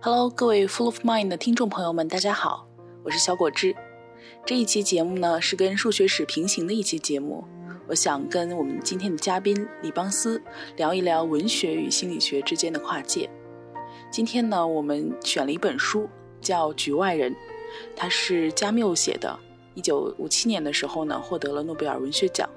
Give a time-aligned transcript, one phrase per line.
[0.00, 2.68] Hello，各位 Full of Mind 的听众朋友们，大家好，
[3.02, 3.74] 我是小果汁。
[4.46, 7.44] 这一期节目呢是跟数学史平行的一期节目，
[7.88, 10.40] 我想跟我们今天的嘉宾李邦斯
[10.76, 13.28] 聊一聊文学与心理学之间的跨界。
[14.08, 16.08] 今天呢，我们选了一本书，
[16.40, 17.32] 叫《局外人》，
[17.96, 19.36] 它是加缪写的，
[19.74, 22.48] 一九五七年的时候呢获得了诺贝尔文学奖。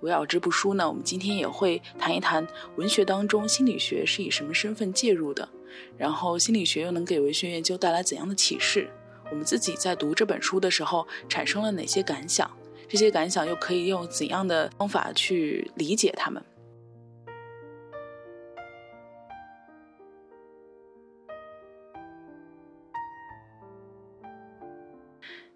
[0.00, 2.44] 围绕这部书呢，我们今天也会谈一谈
[2.74, 5.48] 文学当中心理学是以什么身份介入的，
[5.96, 8.88] 然后心理学又能给文学研究带来怎样的启示？
[9.30, 12.50] 我们自己在读这本书的时候产生了哪些感想？
[12.88, 16.42] 这些感想又可以用怎样的方法去理解它们？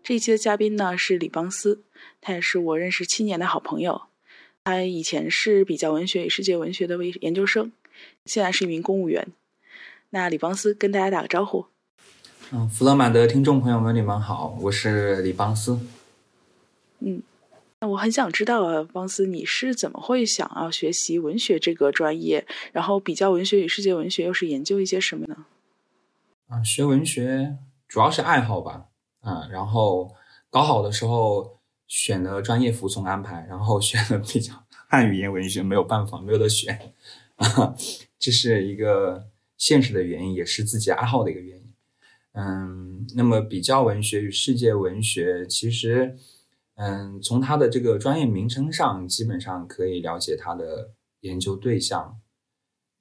[0.03, 1.83] 这一期的嘉宾呢是李邦斯，
[2.21, 4.03] 他也是我认识七年的好朋友。
[4.65, 7.73] 他以前是比较文学与世界文学的研究生，
[8.25, 9.29] 现在是一名公务员。
[10.11, 11.67] 那李邦斯跟大家打个招呼。
[12.53, 15.81] 嗯，弗勒满的听众朋友们，你们好，我是李邦斯。
[17.01, 17.23] 嗯，
[17.81, 22.47] 那我很想知道啊，邦斯，你是怎么会想要学习文学这个专业？
[22.73, 25.47] 然后比较文学与世界文学又是研究一些什么呢？
[26.49, 27.57] 啊，学文学
[27.89, 28.87] 主要是爱好吧。
[29.21, 30.15] 啊，然后
[30.51, 31.55] 高考的时候。
[31.89, 34.53] 选的专业服从安排，然后选的比较
[34.91, 36.93] 汉语言文学，没有办法，没有得选，
[37.37, 37.77] 啊，
[38.19, 41.73] 这是一个现实的原因，也是自己爱好的一个原因。
[42.33, 46.17] 嗯，那么比较文学与世界文学，其实，
[46.75, 52.21] 嗯，从它的这个专业名称上，基本上可以了解它的研究对象。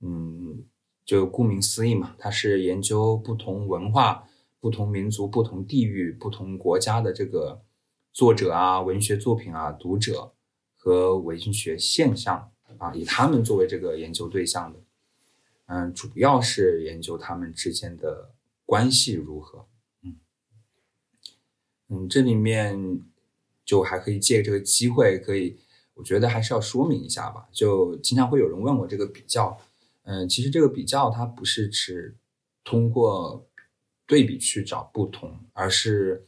[0.02, 0.66] 嗯，
[1.06, 4.28] 就顾名思义嘛，它是研究不同文化、
[4.60, 7.64] 不同民族、不同地域、不同国家的这个。
[8.18, 10.34] 作者啊，文学作品啊，读者
[10.78, 14.80] 和文学现象啊，以他们作为这个研究对象的，
[15.66, 18.32] 嗯，主要是研究他们之间的
[18.66, 19.68] 关系如何。
[20.02, 20.16] 嗯
[21.90, 23.02] 嗯，这里面
[23.64, 25.58] 就还可以借这个机会，可以，
[25.94, 27.48] 我觉得还是要说明一下吧。
[27.52, 29.58] 就经常会有人问我这个比较，
[30.04, 32.16] 嗯，其实这个比较它不是指
[32.64, 33.48] 通过
[34.06, 36.28] 对比去找不同，而是。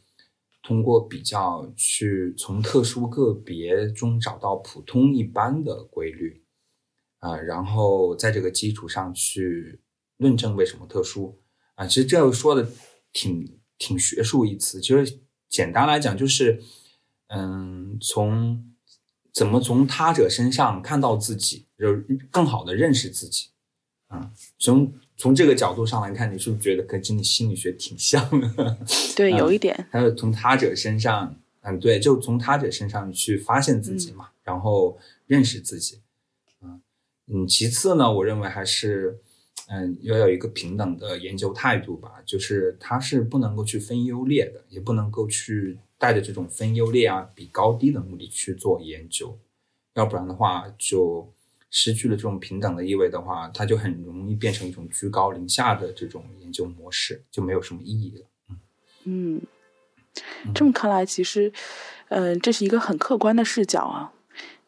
[0.60, 6.42] 通过比较去从特殊个别中找到普通一般的规律，
[7.18, 9.80] 啊，然后在这个基础上去
[10.16, 11.38] 论证为什么特殊，
[11.74, 12.70] 啊，其实这又说的
[13.12, 16.62] 挺挺学术一词，其实简单来讲就是，
[17.28, 18.72] 嗯，从
[19.32, 21.94] 怎么从他者身上看到自己，就
[22.30, 23.48] 更好的认识自己，
[24.08, 24.92] 啊，从。
[25.20, 28.78] 从这个角度上来看，你是不是觉得跟心理心理学挺像的？
[29.16, 29.88] 对，有一点。
[29.90, 34.96] 还有从他者身上，嗯，对，就从他者身上去发现自己嘛，然后
[35.26, 36.00] 认识自己。
[37.28, 39.18] 嗯嗯，其次呢，我认为还是，
[39.68, 49.38] 嗯，要有一个平等的研究态度吧，就是它是不能够去分优劣的，也不能够去带着这种分优劣啊、比高低的目的去做研究，
[49.94, 51.32] 要不然的话就。
[51.70, 58.26] 失去了这种平等的意味的话，它就很容易变成一种居高临下的这种研究模式，就没有什么意义了。
[59.04, 59.42] 嗯，
[60.54, 61.52] 这么看来，其实，
[62.08, 64.14] 嗯，这是一个很客观的视角啊。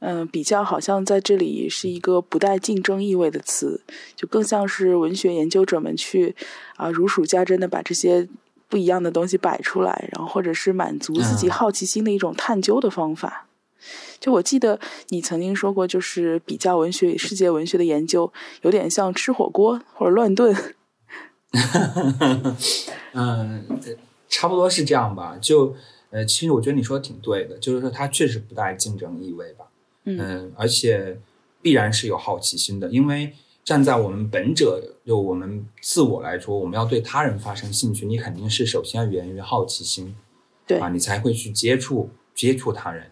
[0.00, 3.82] 嗯，比较好像在这里是一个不带竞争意味的词，
[4.16, 6.34] 就更像是文学研究者们去
[6.76, 8.26] 啊如数家珍的把这些
[8.68, 13.46] 不一样的东西摆出来，然后或者是满足自己好奇心的一种探究的方法。
[14.18, 14.78] 就我记得
[15.08, 18.30] 你曾经说过，就是比较文学与世界文学的研究，
[18.62, 20.54] 有点像吃火锅或者乱炖。
[23.12, 23.66] 嗯，
[24.28, 25.36] 差不多是这样吧。
[25.40, 25.74] 就
[26.10, 29.64] 呃，其实我觉得你说的挺对的，就是说它确实不带竞争意味吧。
[30.18, 31.18] 嗯，而且
[31.62, 33.32] 必然是有好奇心的，因为
[33.62, 40.16] 站在我们本者就我们自我来说，我们要对他人发生兴趣，你肯定是首先要源于好奇心，
[40.66, 43.10] 对啊，你才会去接触接触他人。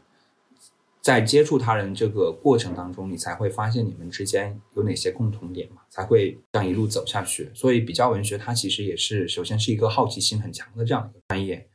[1.01, 7.51] 在接触他人这个过程当中，你才会发现你们之间有哪些共同点嘛，才会这样一路走下去。
[7.55, 11.67] 所以，比较文学它其实也是首先是一个好奇心很强的这样一个专业。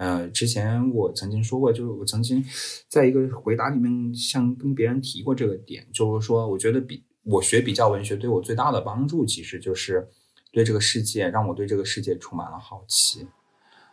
[0.00, 2.42] 呃，之前我曾经说过，就是我曾经
[2.88, 10.08] 在一个回答里面像跟别人提过这个点，就是说，我觉得比我学比较文学对我最大的帮助，其实就是
[10.50, 13.28] 对这个世界让我对这个世界充满了好奇。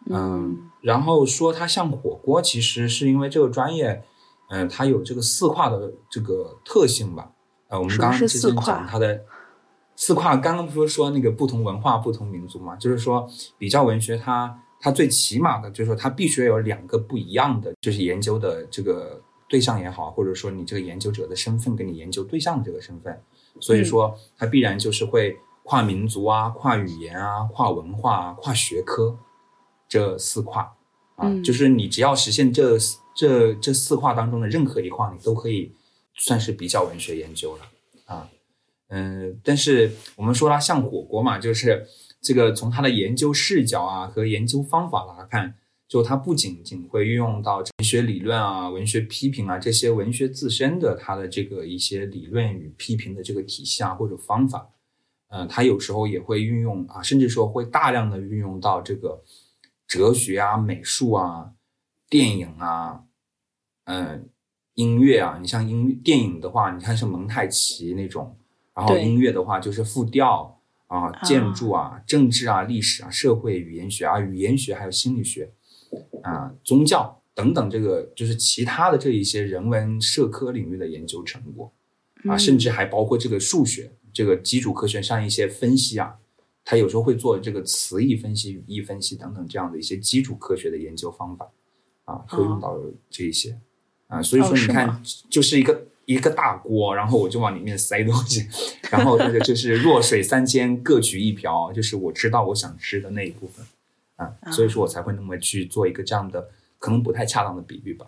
[0.09, 4.03] 嗯，然后说它像火锅，其实是因为这个专业。
[4.50, 7.33] 嗯，它有这个四跨的这个特性吧？
[7.68, 9.25] 呃，我们刚刚之前讲它的
[9.98, 12.74] 四跨，刚刚不是说那个不同文化、不同民族嘛？
[12.77, 23.21] 就是说，比较文学它它最起码的，就是说它必须要有两个不一样的，就是研究的这个对象也好，或者说你这个研究者的身份跟你研究对象的这个身份，
[23.59, 29.18] 所以说它必然就是会跨民族啊、跨语言啊、跨文化啊、跨学科
[29.89, 30.75] 这四跨
[31.15, 32.77] 啊，就是你只要实现这
[33.15, 35.74] 这这四跨当中的任何一跨，你都可以
[36.13, 37.63] 算是比较文学研究了
[38.06, 38.29] 啊。
[38.89, 41.85] 嗯，但是我们说它像火锅嘛，就是
[42.21, 45.55] 这个从他的研究视角啊和研究方法来看。
[45.89, 54.67] 就他不仅仅会运用到文学理论啊、文学批评啊这些文学自身的他的这个一些理论与批评的这个体系啊或者方法，
[55.29, 59.23] 嗯，他有时候也会运用啊，甚至说会大量的运用到这个
[59.87, 61.53] 哲学啊、美术啊、
[62.09, 63.03] 电影啊、
[63.85, 64.27] 嗯、
[64.73, 65.39] 音乐啊。
[65.41, 68.35] 你像音电影的话，你看是蒙太奇那种，
[68.73, 70.56] 然后音乐的话就是复调
[70.88, 75.51] 啊、建筑啊、政治啊、历史啊、社会语言学啊、语言学还有心理学。
[76.22, 81.72] 啊，宗教等等，这个就是其他的这一些人文社科领域的研究成果
[82.25, 86.16] 啊，甚至还包括这个数学、这个基础科学上一些分析啊，
[86.66, 91.50] 他有时候会做这个词义分析、语义分析等等这样的一些基础科学的研究方法
[92.04, 92.78] 啊，会用到
[93.10, 93.57] 这一些
[94.07, 98.48] 啊，所以说你看，就是一个一个大锅，然后我就往里面塞东西，
[98.89, 103.65] 然后那个就是弱水三千各取一瓢，就是我知道我想吃的那一部分。
[104.15, 106.50] 啊，所以说我才会那么去做一个这样的
[106.80, 108.07] 可能不太恰当的比喻吧。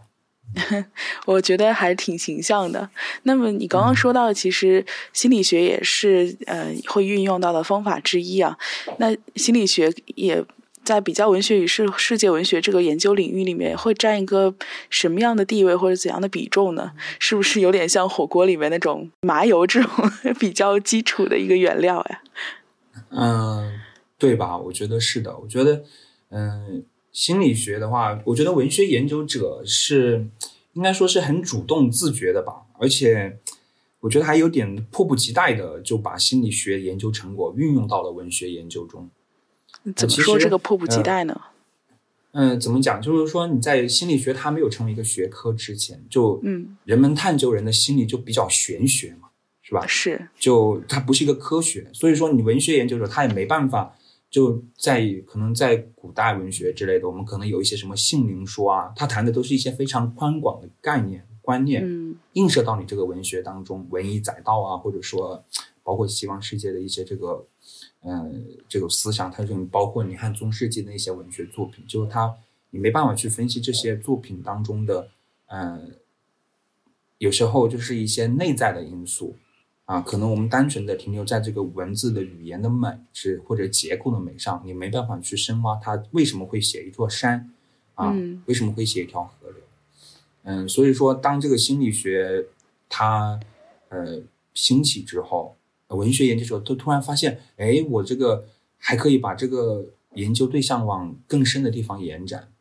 [1.27, 2.89] 我觉得还挺形象的。
[3.23, 8.57] 那么你刚刚说到，其实心理学也是呃会运用到的方法之一啊。
[8.97, 10.43] 那心理学也
[10.83, 14.53] 在比较文学与世世界文学这个研究领域里面会占一个
[14.89, 16.91] 什么样的地位或者怎样的比重呢？
[17.19, 19.91] 是不是有点像火锅里面那种麻油这种
[20.39, 22.21] 比较基础的一个原料呀？
[23.11, 23.79] 嗯。
[24.21, 24.57] 对吧？
[24.57, 25.37] 我觉得是的。
[25.37, 25.81] 我觉得，
[26.27, 26.83] 嗯，
[27.13, 30.27] 心理学的话，我觉得文学研究者是
[30.73, 32.63] 应该说是很主动自觉的吧。
[32.77, 33.37] 而且，
[34.01, 39.09] 我觉得还有点迫不及待的就把心理学研究成果运用到了文学研究中。
[39.95, 41.41] 怎么说这个迫不及待呢？
[42.31, 43.01] 嗯，怎么讲？
[43.01, 49.29] 就是说你在心理学它没有成为一个学科之前，就嗯，人们探究人的心理就比较玄学嘛，
[49.61, 49.85] 是吧？
[49.87, 50.27] 是。
[50.39, 53.95] 就它不是一个科学，所以说你文学研究者他也没办法。
[54.31, 65.43] 就在可能在古代文学之类的，我们可能有一些什么性灵说啊，他谈的都是一些非常宽广的概念观念，嗯，映射到你这个文学当中，文以载道啊，或者说
[65.81, 67.43] 包括西方世界的一些这个，
[68.03, 72.35] 嗯，这种思想，它就包括你看中世纪的一些文学作品，就是它
[72.69, 75.09] 你没办法去分析这些作品当中的，
[75.47, 75.95] 嗯，
[77.17, 79.35] 有时候就是一些内在的因素。
[79.85, 87.51] 啊，可能我们单纯的停留在这个文字的语言的美是或者结构的美上，你没办法去深挖它为什么会写一座山，
[87.95, 89.59] 啊，为什么会写一条河流，
[90.43, 92.45] 嗯，所以说当这个心理学
[92.87, 93.39] 它
[93.87, 94.21] 呃
[94.53, 95.57] 兴起之后，
[95.95, 98.47] 文学研究者都突然发现，哎，我这个
[98.77, 102.51] 还可以把这个研究对象往更深的地方延展，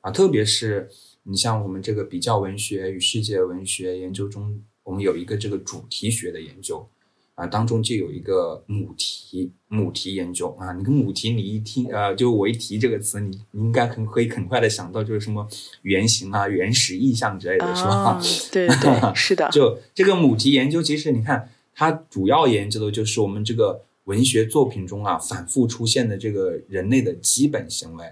[0.00, 0.88] 啊，特别是
[1.24, 4.62] 你像我们这个比较文学与世界文学研究中。
[4.86, 6.88] 我们有一个这个主题学的研究，
[7.34, 10.72] 啊，当中就有一个母题母题研究啊。
[10.74, 15.44] 你个母题，你一听，呃，就我一提这个词，你你应该很可以很快的想到就是什么
[15.82, 18.22] 原型啊、原始意象之类的是吧？
[18.52, 19.48] 对对，是的。
[19.50, 28.04] 就这个母题研究，其实你看，它主要研究的就是我们这个文学作品中啊反复出现的这个人类的基本行为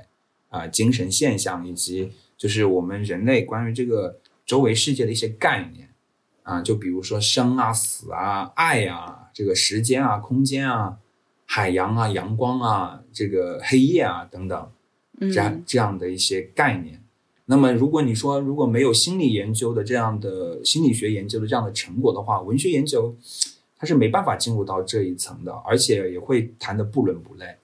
[0.51, 5.89] 啊、精神现象，以及就是我们人类关于这个周围世界的一些概念。
[6.45, 10.99] 啊，就比如说生啊、死啊、爱啊、这个时间啊、空间啊、
[11.47, 14.71] 海洋啊、阳光啊、这个黑夜啊等等，
[15.21, 17.03] 这样这样的一些概念。
[17.47, 23.17] 那么，如果你说如果没有心理研究的这样的心理学研究的这样的成果的话，文学研究
[23.85, 27.57] 它是没办法进入到这一层的，而且也会谈的不伦不类。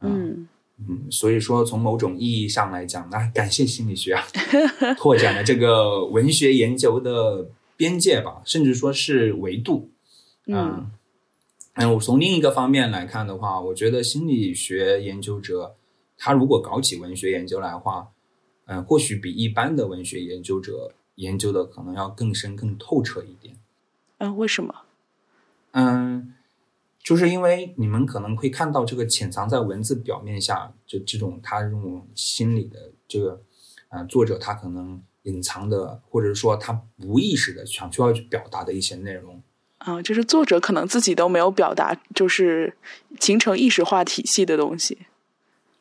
[0.00, 0.46] 嗯
[0.86, 4.22] 嗯，所以说从某种意义上来讲，那感谢心理学啊，
[4.98, 7.48] 拓展了这个文学研究的。
[7.76, 9.90] 边界吧，甚至说是维度，
[10.46, 10.88] 嗯，
[11.74, 15.74] 嗯，我从另一个方面来看的话，我觉得心理学研究者
[16.16, 18.10] 他如果搞起文学研究来的话，
[18.66, 23.56] 嗯，或许比一般的文学研究者研究的可能要更深、更透彻一点。
[24.18, 24.72] 嗯，为什么？
[25.74, 26.34] 嗯，
[27.00, 33.42] 就是因为你们可能会看到这个潜藏在文字表面下，就这种他这种心理的这个，
[33.88, 35.00] 啊，作者他可能。
[35.24, 39.42] 隐藏的，或者说他无意识的想需要去表达的一些内容，
[39.78, 42.76] 啊，就是作者可能自己都没有表达，就是
[43.18, 44.98] 形成意识化体系的东西。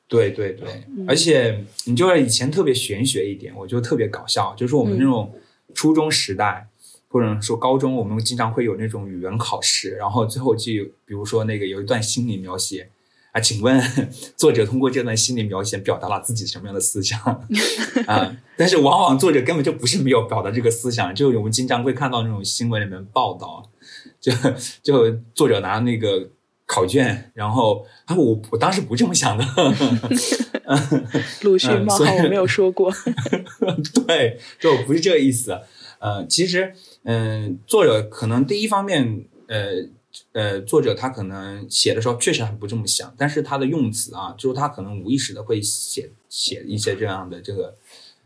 [0.08, 5.38] 对对对，而且你就是以前特别玄学一点，我就特别搞笑，就是我们那种
[5.76, 6.70] 初中时代，
[7.14, 10.72] 或者说高中，我们经常会有那种语文考试，然后最后就
[11.06, 12.90] 比如说那个有一段心理描写
[13.32, 13.80] 啊，请问
[14.36, 17.20] 作者通过这段心理描写表达了自己什么样的思想
[18.08, 18.36] 啊？
[18.58, 23.70] 但是往往作者根本就不是没有表达这个思想，就我们经常会看到那种新闻里面报道，
[24.20, 24.32] 就
[24.82, 26.32] 就作者拿那个
[26.66, 29.46] 考卷，然后啊，我我当时不这么想的，
[31.44, 32.92] 鲁迅冒号我没有说过，
[34.08, 35.60] 对，就不是这个意思。
[36.00, 39.90] 呃，其实，嗯，作者可能第一方面，呃，
[40.32, 47.76] 呃，作者他可能写的时候确实还不这么想，但是他的用词啊，就是他可能无意识的会写写一些这样的这个，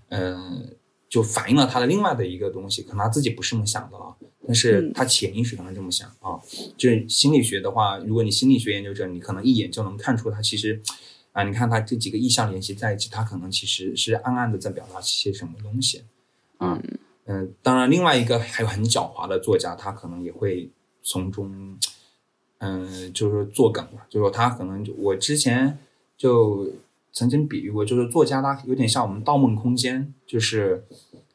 [0.10, 0.76] 嗯，
[1.10, 4.16] 就反映了他的另外的一个东西，可能他自己不是这么想的啊，
[4.46, 6.38] 但是他潜意识可能这么想啊。
[6.78, 10.80] 就是心理学的话，如果你心理学研究者，你可能一眼就能看出他其实，
[11.32, 16.04] 啊，你看他这几个意象联系在一起，他可能其实是暗暗的在表达些什么东西，
[16.58, 16.80] 啊。
[16.84, 20.72] 嗯，嗯当然，另外一个还有很狡猾的作家，他可能也会
[21.04, 21.78] 从中，
[22.60, 24.08] 嗯，就是作梗吧。
[24.10, 25.78] 就是说，他可能我之前
[26.18, 26.72] 就
[27.12, 30.86] 曾经比喻过，就是作家他有点像我们《盗梦空间》，就是，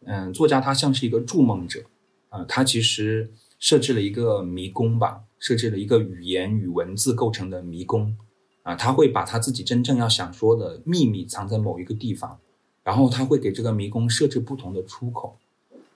[0.07, 1.83] 嗯，作家他像是一个筑梦者，
[2.31, 8.17] 啊，他其实设置了一个迷宫吧，设置了一个语言与文字构成的迷宫，
[8.63, 12.41] 啊，他会把他自己真正要想说的秘密藏在某一个地方，
[12.83, 15.37] 然后他会给这个迷宫设置不同的出口。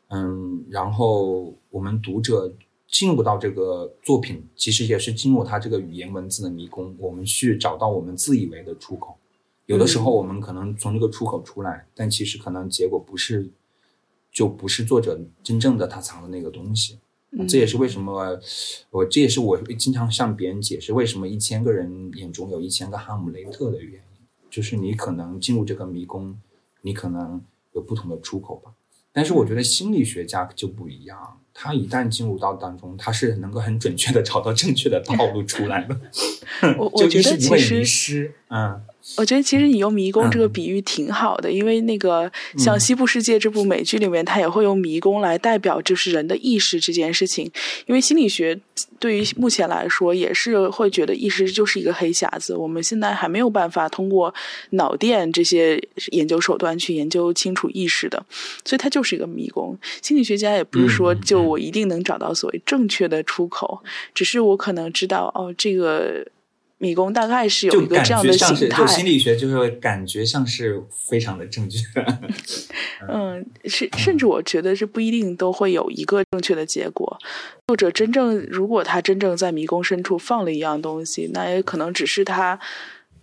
[0.09, 2.55] 嗯，然后我们读者
[2.87, 9.17] 进入到这个作品，其实也是进入他这个语言文字的迷宫，我们去找到我们自以为的出口。
[9.67, 13.51] 有的时候我们可能从这个出口出来，但其实可能结果不是，
[14.31, 17.01] 就不是作者真正的他藏的那个东西。
[17.49, 18.41] 这也是为什么
[18.91, 26.41] 我这也是我经常向别人解释为什么一千个人眼中有一千个哈姆雷特的原因，就是你可能进入这个迷宫，
[26.83, 28.73] 你可能有不同的出口吧。
[29.17, 31.17] 但是我觉得心理学家就不一样，
[31.55, 35.99] 他一旦进入到当中，他是能够很准确的 找到正确的道路出来的。
[36.77, 37.49] 我 我觉得其
[37.83, 38.83] 实，嗯。
[39.17, 47.51] 我觉得其实你用迷宫这个比喻挺好的，因为那个像《西部世界》这部美剧里面，它也会用迷宫来代表就是人的意识这件事情。
[47.87, 48.59] 因为心理学
[48.99, 54.35] 对于目前来说也是会觉得意识就是一个黑匣子，我们现在还没有办法通过
[54.71, 55.81] 脑电这些
[56.13, 58.23] 研究手段去研究清楚意识的，
[58.65, 59.79] 所以它就是一个迷宫。
[60.03, 63.83] 心理学家也不是说就我一定能找到所谓正确的出口，
[64.13, 66.27] 只是我可能知道哦这个。
[66.79, 71.79] 迷宫大概是有一个这样的形态，心理学就是感觉像是非常的正确。
[73.09, 77.19] 嗯，甚甚至我觉得是不一定都会有一个正确的结果。
[77.69, 82.59] 作者真正如果他真正在迷宫深处放了一样东西，那也可能只是他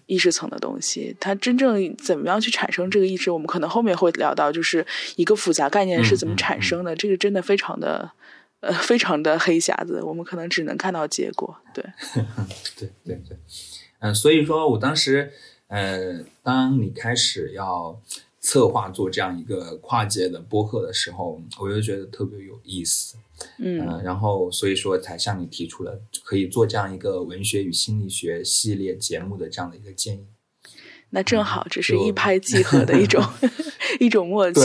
[0.07, 1.15] 意识层的东西。
[1.19, 4.83] 他真正怎么样去产生这个意识，我们可能后面会聊到，就是
[5.15, 6.95] 一个复杂概念是怎么产生的。
[6.95, 8.12] 这个真的非常的。
[8.63, 11.53] 呃，非常的黑匣子，我们可能只能看到结果。
[11.74, 11.84] 对，
[12.77, 13.38] 对 对对，
[14.00, 15.34] 嗯，所以说我当时，
[15.67, 18.00] 呃，当你开始要
[18.39, 23.17] 策划做这样一个跨界的播客的时候，我就觉得特别有意思，
[23.60, 30.25] 嗯，然后所以说才向你提出了可以做这样一个文学与心理学系列节目的这样的一个建议。
[31.10, 33.22] 那正好，这是一拍 即合的一种
[34.00, 34.62] 一种默契，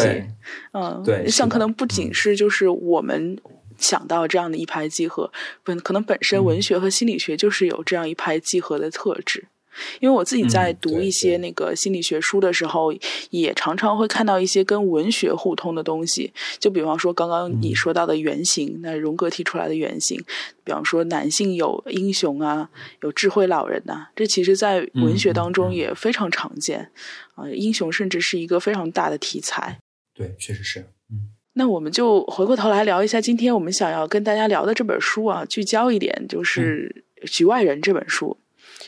[0.72, 3.36] 嗯，对，像可能不仅是就是我们。
[3.78, 5.32] 想到这样的一拍即合，
[5.64, 9.46] 本可能本身文学和心理学就是有这样一拍即合的特质。
[10.00, 12.92] 因为我自己在读一些那个心理学书的时候，
[13.30, 16.32] 也常常会看到一些跟文学互通的东西。
[16.58, 20.20] 就比方说刚刚你说到的原型，那荣格提出来的原型，
[20.64, 22.70] 比方说男性有英雄啊，
[23.02, 26.90] 有智慧老人呐，这其实在文学当中也非常常见
[27.36, 27.48] 啊。
[27.48, 29.78] 英雄甚至是一个非常大的题材。
[30.12, 30.97] 对，确实是，嗯。
[31.58, 38.38] 那我们就回过头来聊一下今天我们想要跟大家聊的这本书啊，聚焦一点就是《局外人》这本书。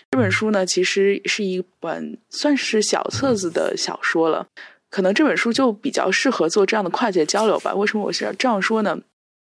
[0.09, 4.47] 这本书呢，其实是一本算是小册子的小说了。
[4.89, 7.75] 可能这本书就比较适合做这样的跨界交流吧。
[7.75, 8.97] 为什么我是要这样说呢？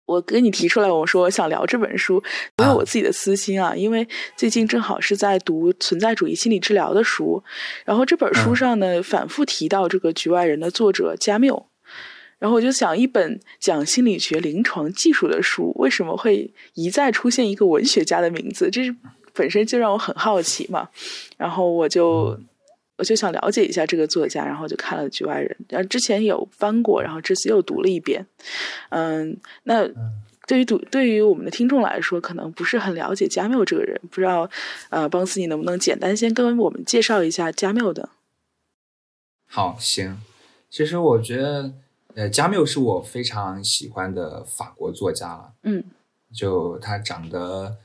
[0.07, 2.23] 我给你提出来，我说我想聊这本书，
[2.57, 3.77] 因为我自己的私心啊。
[3.77, 4.09] 因为
[4.39, 7.45] 最近正好是在读存在主义心理治疗的书，
[7.85, 11.68] 然后这本书上呢，反复提到这个《局外人》的作者加缪。
[12.39, 18.71] 然后我就想，一本讲心理学临床技术的书，为什么会一再出现一个文学家的名字？
[18.71, 18.95] 这是
[19.35, 20.89] 本身就让我很好奇嘛。
[21.37, 22.39] 然后我就
[22.97, 28.25] 我就想了解一下这个作家，然后就看了《局外人》，然后之前有翻过，然后这次又读了一遍。
[28.91, 29.89] 嗯，那
[30.47, 34.49] 对于读对于我们的听众来说，可能不是很了解加缪这个人，不知道
[34.91, 38.11] 呃，邦斯，你能不能简单先跟我们介绍一下加缪的？
[39.49, 40.21] 好，行。
[40.71, 41.73] 其实我觉得。
[42.19, 45.53] 呃，加缪是我非常喜欢的法国作家了。
[45.63, 45.85] 嗯，
[46.35, 47.77] 就他长得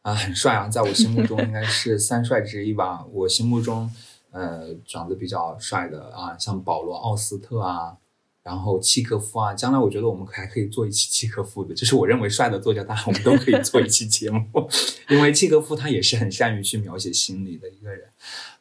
[0.00, 3.04] 啊、很帅啊，在我心目中应该是 三帅之一吧。
[3.12, 3.92] 我心目中
[4.30, 7.94] 呃长得比较帅的啊，像保罗·奥斯特啊，
[8.42, 9.52] 然后契诃夫啊。
[9.52, 14.42] 将来我觉得我们还可以做一期契诃夫的，就是我认为帅的作家，当然我们都可以做一期节目，
[15.10, 18.08] 因为契诃夫他也是很善于去描写心理的一个人。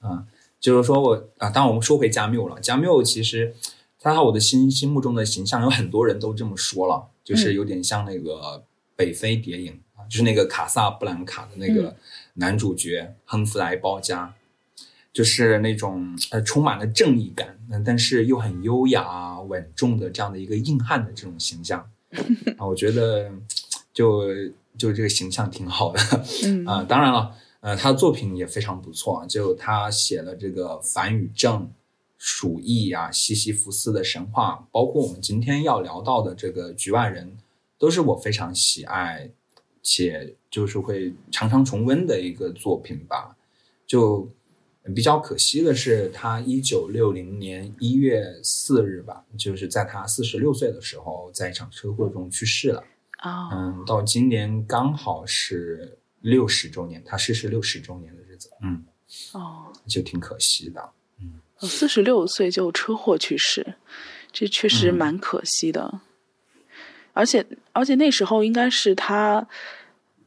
[0.04, 0.28] 嗯，
[0.60, 3.56] 就是说我啊，当然我们说回加缪了，加缪其实。
[4.04, 8.64] 他在我的心心目中的形象，有很多人都这么说了，就是有点像那个
[8.96, 11.96] 北非谍影啊，就是那个卡萨布兰卡的那个
[12.34, 14.34] 男主角亨弗莱·包加，
[15.14, 21.88] 就是那种呃充满了正义感，嗯，但是又很优雅稳重的这样的一个硬汉的这种形象。
[22.58, 23.32] 啊，我觉得
[23.94, 24.24] 就
[24.78, 26.00] 就这个形象挺好的，
[26.46, 26.66] 嗯。
[26.68, 31.72] 啊，当然了，呃，他的作品也非常不错，就他写了这个反与正。
[32.24, 37.36] 鼠疫啊，西西弗斯的神话，包括我们今天要聊到的这个局外人，
[37.80, 39.32] 都是我非常喜爱
[39.82, 43.36] 且就是会常常重温的一个作品吧。
[43.88, 44.32] 就
[44.94, 52.84] 比较可惜的是，他一九六零年一月四日吧，就是在他四十六岁的时候，在一场车祸中去世了。
[53.24, 58.86] 哦，嗯，到今年刚好是六十周年，他逝世六十周年的日子，嗯，
[59.34, 60.92] 哦，就挺可惜的。
[61.62, 63.76] 四十六岁就车祸去世，
[64.32, 66.02] 这确实嗯蛮可惜的。
[67.14, 69.46] 而且而且那时候应该是他，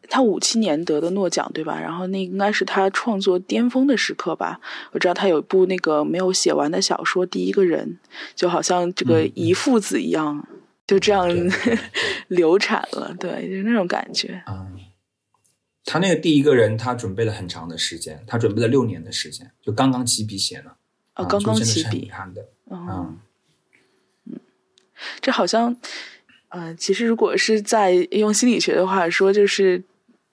[0.08, 1.80] 他五七年得的诺奖对吧？
[1.80, 4.60] 然后那应该是他创作巅峰的时刻吧。
[4.92, 7.98] 我知道他有一部那个没有写完的小说《第一个人》，
[8.34, 10.46] 就好像这个遗父子一样，
[10.86, 11.26] 就这样
[12.28, 13.16] 流产了。
[13.18, 14.42] 对，就是那种感觉。
[14.46, 14.76] 嗯，
[15.86, 20.72] 他那个第一个人，他准备了很长的时间，他准备了六年的时间，就刚刚起笔写呢。
[21.16, 22.10] 哦，啊刚刚起笔遗。
[22.10, 22.42] 憾的。
[22.66, 23.14] 哦
[24.26, 24.40] 嗯，
[25.20, 25.76] 这好像，
[26.48, 29.82] 呃，其实如果是在用心理学的话说，就是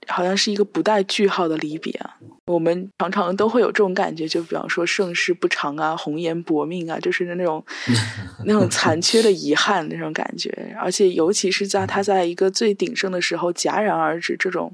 [0.07, 2.17] 好像是一个不带句号的离别啊。
[2.45, 7.63] 我们常常都会有这种感觉，就比方说盛世不长啊，红颜薄命啊，就是那种
[8.45, 10.75] 那种残缺的遗憾那种感觉。
[10.79, 14.73] 而且尤其是在他在一个最鼎盛的时候戛然而止，这种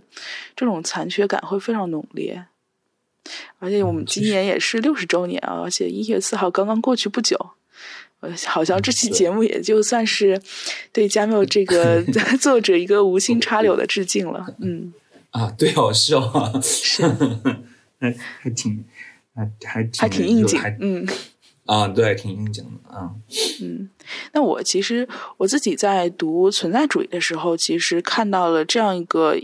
[0.56, 2.46] 这种残缺感会非常浓烈。
[3.60, 7.38] 而且我们今年也是六十周年啊，而且一月四号刚刚过去不久。
[8.20, 10.42] 呃，好像这期节目也就算是
[10.92, 12.04] 对加缪这个
[12.42, 14.56] 作者一个无心插柳的致敬了。
[14.60, 14.92] 嗯，
[15.30, 17.04] 啊，对哦，是哦，是
[18.02, 18.12] 还
[18.42, 18.84] 还挺，
[19.36, 20.60] 还还挺还挺应景。
[20.80, 21.08] 嗯
[21.68, 23.12] 啊，对，挺应景的啊。
[23.62, 23.88] 嗯，
[24.34, 29.38] 那我其实我自己在读存在主义的时候，其实看到了这样一个。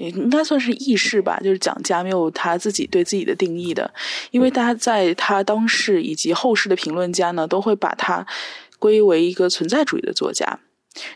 [0.00, 3.92] 也应该算是轶事吧，就是讲加缪他自己对自己的定义的，
[4.30, 8.26] 因为大家在他当世以及后世的评论家呢，都会把他
[8.78, 10.58] 归为一个存在主义的作家。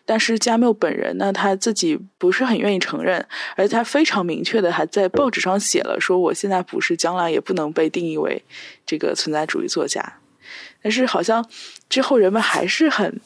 [0.05, 8.45] 但是加缪本人呢，他自己不是很愿意承认，而且他非常明确的还在报纸上写了说，我现在不是，将来也不能被定义为
[8.85, 10.21] 这个存在主义作家。
[10.85, 11.43] 但是好像
[11.89, 13.19] 之后人们还是很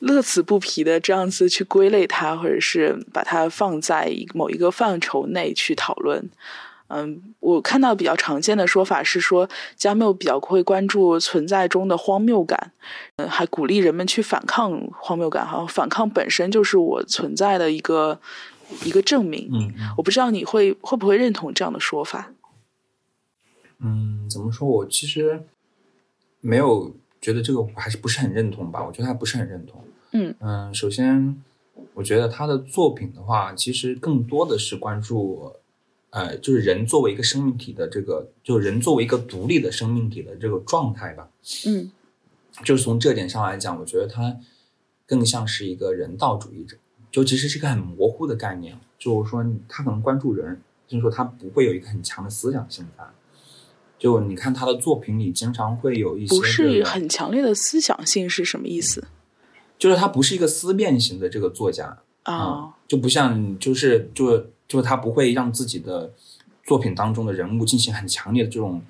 [0.00, 6.28] 乐此不疲的这样子去归类它，或者是把它放在某一个范畴内去讨论。
[6.88, 12.70] 嗯，我看到比较常见的说法是说，加缪比较会关注存在中的荒谬感，
[13.16, 18.20] 嗯，还鼓励人们去反抗荒谬感，好像反抗本身就是我存在的一个
[18.84, 19.48] 一个证明。
[19.54, 22.30] 嗯我不知道你会会不会认同这样的说法？
[23.80, 24.68] 嗯，怎么说？
[24.68, 25.42] 我其实
[26.40, 26.94] 没有
[27.26, 28.86] 觉得这个，我还是不是很认同吧？
[28.86, 29.82] 我觉得还不是很认同。
[30.12, 31.42] 嗯嗯，首先，
[31.92, 35.52] 我觉得他的作品的话，其实更多的是关注，
[36.10, 41.28] 呃，就是人作为一个生命体的这个，就人作为一个独立的生命体的这个状态吧。
[41.66, 41.90] 嗯
[42.62, 44.36] 就是从这点上来讲，我觉得他
[45.04, 46.76] 更像是一个人道主义者，
[47.10, 48.78] 就其实是一个很模糊的概念。
[48.96, 53.02] 就是说，他可能关注人，就是说他不会有一个很强的思想性在。
[53.98, 59.06] 就你看他的作品里，经常会有一些、这个、不是很强烈的思想性是什么意思
[59.78, 62.74] 就是他不是一个思辨型的这个作家啊？
[62.88, 66.12] 就不像就是就就是他不会让自己的
[66.64, 68.82] 作品当中的人物进行很强烈的这种，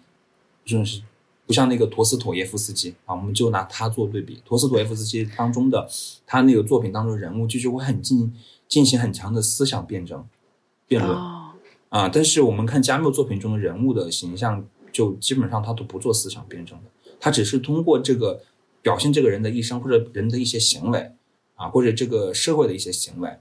[0.65, 1.03] 就是
[1.47, 5.89] 不像那个陀思妥耶夫斯基啊，我们就拿他做对比，陀思妥耶夫斯基当中的
[6.27, 8.33] 他那个作品当中的人物，就是会很进
[8.69, 10.25] 进行很强的思想辩证、
[10.87, 11.53] 辩论哦，
[11.89, 12.09] 啊。
[12.09, 14.65] 但是我们看加缪作品中的人物的形象，
[14.97, 18.43] 就基本上他都不做思想辩证的，他只是通过这个
[18.81, 21.13] 表现这个人的一生或者人的一些行为
[21.55, 23.39] 啊，或者这个社会的一些行为，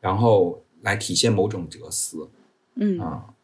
[0.00, 2.28] 然后来体现某种哲思
[2.76, 3.34] 嗯，啊，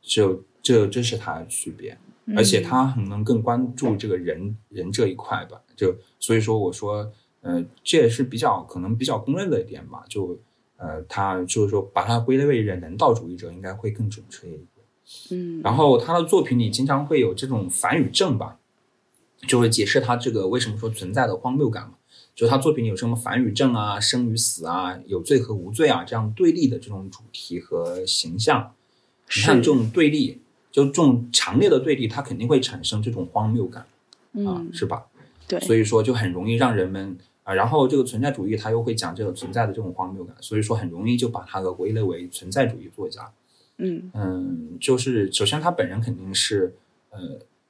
[0.00, 1.98] 就这这是他的区别。
[2.36, 10.04] 而且他可能更关注这个人人这一块吧，就所以说我说呃，这也是比较可能比较公认的一点吧。
[10.08, 10.38] 就
[10.76, 14.66] 呃，他就是说把他归类为人人道主义者，应该会更准确一点。
[15.30, 18.58] 嗯，然后他的作品里经常会有这种反与正吧，
[19.46, 21.94] 就会解释他这个为什么说存在的荒谬感嘛。
[22.34, 28.72] 就他作品里有什么反与正啊、生与死啊、有罪和无罪啊这样对立的这种主题和形象。
[29.34, 30.40] 你看这种对立，
[30.72, 33.82] 就这种强烈的对立，它肯定会产生这种荒谬感。
[33.82, 35.06] 啊，嗯，是吧？
[35.46, 43.30] 对，所以说就很容易让人们啊，然后这个存在主义他又会讲这个存在的这种荒谬感，所以说很容易就把他给归类为存在主义作家。
[43.80, 46.74] 嗯，就是首先他本人肯定是
[47.10, 47.18] 呃，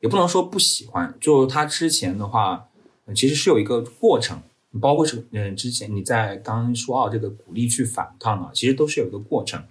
[0.00, 2.68] 也不能说不喜欢，就他之前的话，
[3.14, 4.40] 其实是有一个过程，
[4.80, 9.62] 包括是嗯、之前你在刚说到这个鼓励去反抗啊，其实都是有一个过程。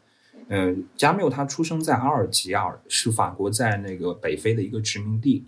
[0.51, 5.45] 嗯，加缪他出生在阿尔及尔，是法国在那个北非的一个殖民地。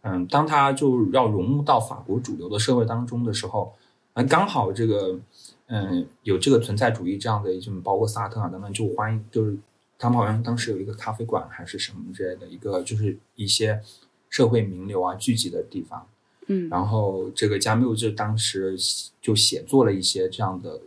[0.00, 3.74] 嗯，当他就要融入到法国主流的社会当中的时候，
[4.14, 5.18] 啊，刚好这个，
[5.66, 9.54] 嗯，有这个存在主义这样的一种，包括萨特啊等等，就欢迎，就是
[10.02, 13.80] 他们好像当时有一个咖啡馆还是什么之类的一个，就是一些
[14.28, 16.08] 社会名流啊聚集的地方。
[16.48, 18.76] 嗯然后这个加缪就当时
[19.20, 20.80] 就写作了一些这样的，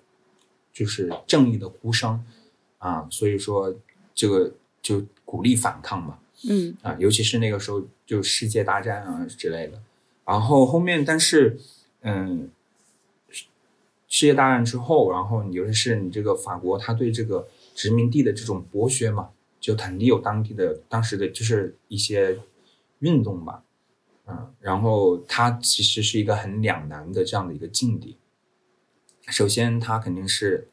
[0.73, 2.21] 就是正义的呼声
[2.80, 3.73] 啊，所以说
[4.13, 4.51] 这个
[4.82, 6.19] 就鼓励反抗嘛。
[6.49, 9.82] 嗯啊，尤其是那个时候就世界大战啊之类的。
[10.25, 11.58] 然后后面，但是，
[12.01, 12.49] 嗯，
[13.30, 13.45] 世
[14.10, 22.39] 世界大战之后，然后尤其是你这个法国，他对这个殖民地的这种剥削嘛，就肯定有当地的当时的就是一些
[22.99, 23.63] 运动吧，
[24.25, 28.17] 嗯，然后他其实是一个很两难的这样的一个境地。
[29.27, 30.69] 首先，他肯定是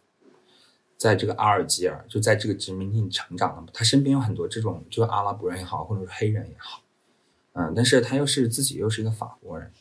[0.96, 6.82] 在这个阿尔及尔，就在这个殖民地成长的嘛，他身边有很多这种，就阿拉伯人也好，或者是黑人也好，
[7.54, 9.72] 嗯，但是他又是自己又是一个法国人，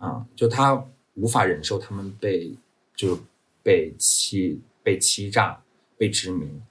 [0.00, 2.54] 嗯、就他无法忍受他们被
[2.94, 3.18] 就
[3.62, 5.62] 被欺、被欺诈、
[5.98, 6.62] 被殖民，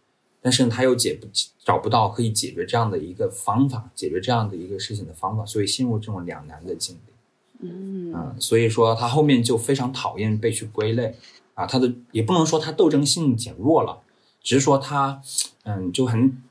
[0.41, 1.27] 但是他又解不
[1.63, 7.13] 找不到可以解决这样的一个方法，解决这样的一个事情的方法，所以陷入这种两难的境地。
[7.59, 11.15] 嗯嗯，所以说他后面就非常讨厌被去归类
[11.55, 14.01] 啊，他的也不能说他斗争性减弱了，
[14.41, 15.21] 只是说他
[15.63, 16.41] 嗯就很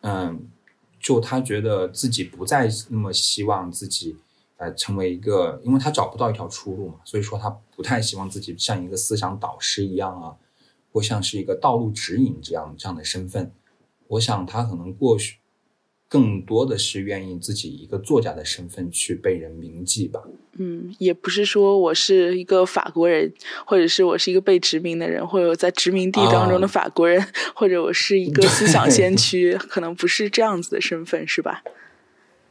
[0.00, 0.48] 嗯
[0.98, 4.16] 就他觉得自己不再那么希望自己
[4.56, 10.34] 呃成为一个，因为他找不到一条出路嘛，所以说他不太希望自己像一个思想导师一样啊，
[10.96, 13.52] 或像是一个道路指引这样这样的身份。
[14.08, 15.36] 我想他可能过去
[16.08, 20.22] 更多的是愿意自己一个作家的身份去被人铭记吧。
[20.56, 23.30] 嗯，也不是说我是一个法国人，
[23.66, 27.22] 或者是我是一个被殖民的人，或者我在殖民地当中的啊法国人，
[27.54, 31.62] 或者我是一个思想先驱，可能不是这样子的身份，是吧？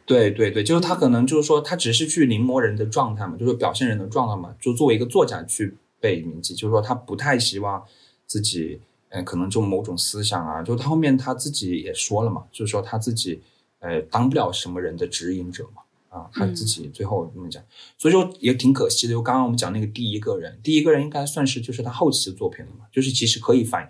[0.05, 7.83] 对对对，就是他可能就是说，他只是去临摹人的状态嘛，就是表现人的状态嘛，就作为一个作家去被铭记，就是说他不太希望
[8.27, 13.41] 自己，嗯、可能就某种思想啊，就他后面他自己也说了嘛，就是说他自己，
[13.79, 17.63] 呃，当不了什么人的指引者嘛，啊，他自己最后这么讲，
[17.97, 19.11] 所以说也挺可惜的。
[19.11, 23.89] 就刚刚我们讲那个第一个人，第一个人应该算是就是他后期的作品了嘛，就是其实可以反，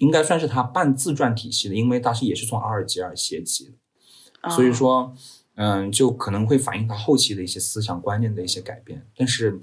[0.00, 4.50] 应该算是他半自传体系的，因为他是也是从阿尔及尔写起的。
[4.50, 5.14] 所以啊，说，
[5.54, 9.60] 嗯，就可能会反映他后期的一些思想观念的一些改变，但是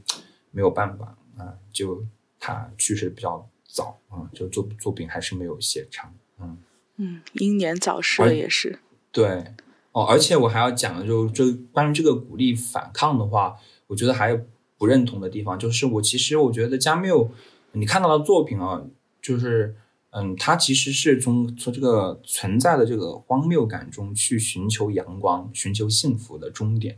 [0.52, 2.06] 没有办法啊、就
[2.40, 6.58] 他去世比较早啊、就作作品还是没有写成，嗯，
[6.98, 8.80] 嗯，英年早逝了也是，
[9.12, 9.54] 对，
[9.94, 13.56] 哦，而且我还要讲的，就就关于这个鼓励反抗的话，
[13.88, 14.42] 我觉得还有
[14.78, 17.32] 不认同的地方，就是我其实我觉得加缪，
[17.74, 18.84] 你看到的作品啊，
[19.22, 19.76] 就是
[20.12, 26.98] 嗯，他其实是从从这个存在的这个荒谬感中去寻求阳光、寻求幸福的终点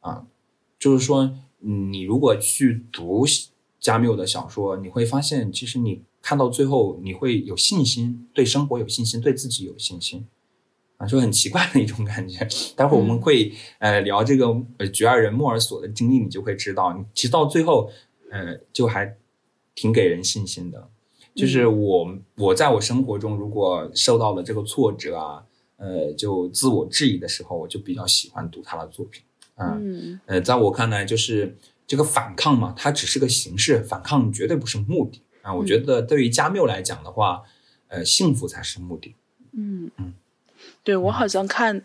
[0.00, 0.26] 啊，
[0.78, 1.22] 就是说，
[1.60, 3.24] 嗯你如果去读
[3.78, 10.26] 加缪的小说，你会发现，其实你看到最后，你会有信心，对生活有信心，对自己有信心。
[10.96, 12.46] 啊，就很奇怪的一种感觉。
[12.76, 17.90] 待会儿我们会、呃聊这个呃绝爱人莫尔索的经历，你就会知道，你其实到最后，
[18.30, 19.16] 呃，就还
[19.74, 20.90] 挺给人信心的。
[21.34, 25.42] 就是我我在我生活中，如果受到了这个挫折啊，
[25.78, 29.22] 呃，就自我质疑的时候，我就比较喜欢读他的作品。
[29.54, 31.56] 啊、嗯呃，在我看来，就是
[31.86, 35.54] 这个反抗嘛，它只是个形式，反抗绝对不是目的啊。
[35.54, 37.42] 我觉得对于加缪来讲的话，
[37.88, 39.14] 呃，幸福才是目的。
[39.52, 40.14] 嗯嗯。
[40.82, 41.82] 对，我好像看，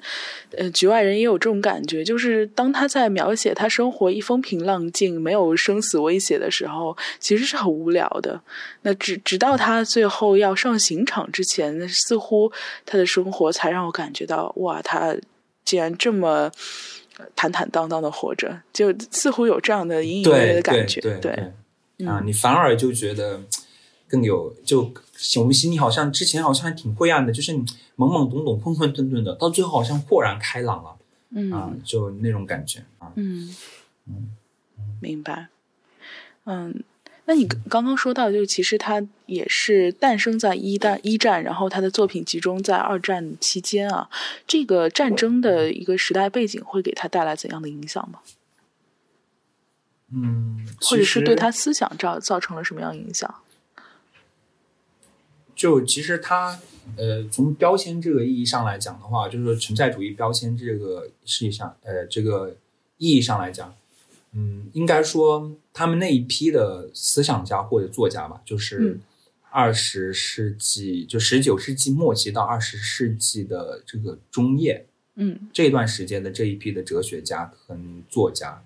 [0.52, 8.42] 呃，《局外人》也有这种感觉，就是当他在描写他生活一风平浪静、没有生死威胁的时候，其实是很无聊的。
[8.84, 12.52] 那直直到他最后要上刑场之前，似乎
[12.86, 15.16] 他的生活才让我感觉到，哇，他
[15.66, 16.50] 竟然这么
[17.18, 21.02] 呃坦坦荡荡的活着，就似乎有这样的隐隐约约的感觉。
[21.02, 21.54] 对对对
[22.06, 23.42] 啊，你反而就觉得
[24.08, 24.92] 更有就
[25.38, 27.66] 我们心里好像之前好像还挺灰暗的，就是懵
[27.98, 30.96] 懵懂懂、混混沌沌的，到最后好像豁然开朗了，
[31.30, 33.56] 嗯啊，就那种感觉啊，嗯
[34.08, 34.30] 嗯，
[35.00, 35.48] 明白，
[36.46, 36.84] 嗯。
[37.28, 44.08] 那你刚刚说到，就其实他也是诞生在一战一战，然后他的作品集中在二战期间啊。
[44.46, 48.20] 这个战争的一个时代背景会给他带来怎样的影响吗？
[50.16, 53.36] 嗯，或者是对他思想造造成了什么样影响？
[55.56, 56.60] 就其实他
[56.98, 62.56] 呃，从标签这个意义上来讲的话，就是说存在主义标签这个实际上呃这个
[62.98, 63.76] 意义上来讲。
[64.38, 69.00] 嗯，应该说他们那一批的思想家或者作家吧，就是
[69.50, 78.62] 二十世纪，就十九世纪末期到二十世纪的这个中叶，嗯，这段时间的这一批的哲学家和作家，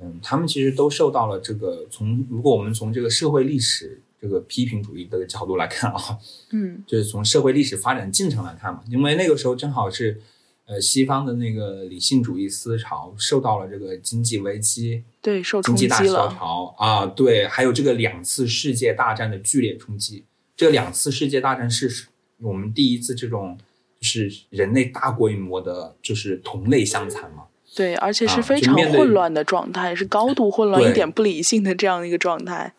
[0.00, 6.18] 嗯，他们其实都受到了这个从如果我们从这个社会历史这个批评主义的角度来看啊，
[6.50, 10.20] 嗯， 就是从社会历史发展进程来看嘛，因为那个时候正好是。
[10.68, 20.24] 呃，西方的那个理性主义思潮受到了这个经济危机，对，受经济大萧条啊，对，还有这个两次世界大战的剧烈冲击。
[20.56, 22.08] 这两次世界大战是
[22.40, 23.56] 我们第一次这种
[24.00, 27.44] 就是人类大规模的，就是同类相残嘛。
[27.76, 32.72] 对，而且是非常混乱的状态，是高度混乱、一点不理性的这样一个状态。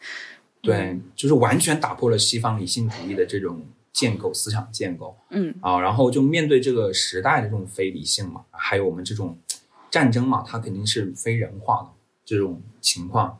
[0.61, 3.61] 对，就是完全打破了西方理性主义的这种。
[3.93, 9.35] 建构思想建构，嗯啊，然后就面对这个时代的这种非理性嘛，还有我们这种
[9.89, 11.89] 战争嘛，它肯定是非人化的
[12.23, 13.39] 这种情况。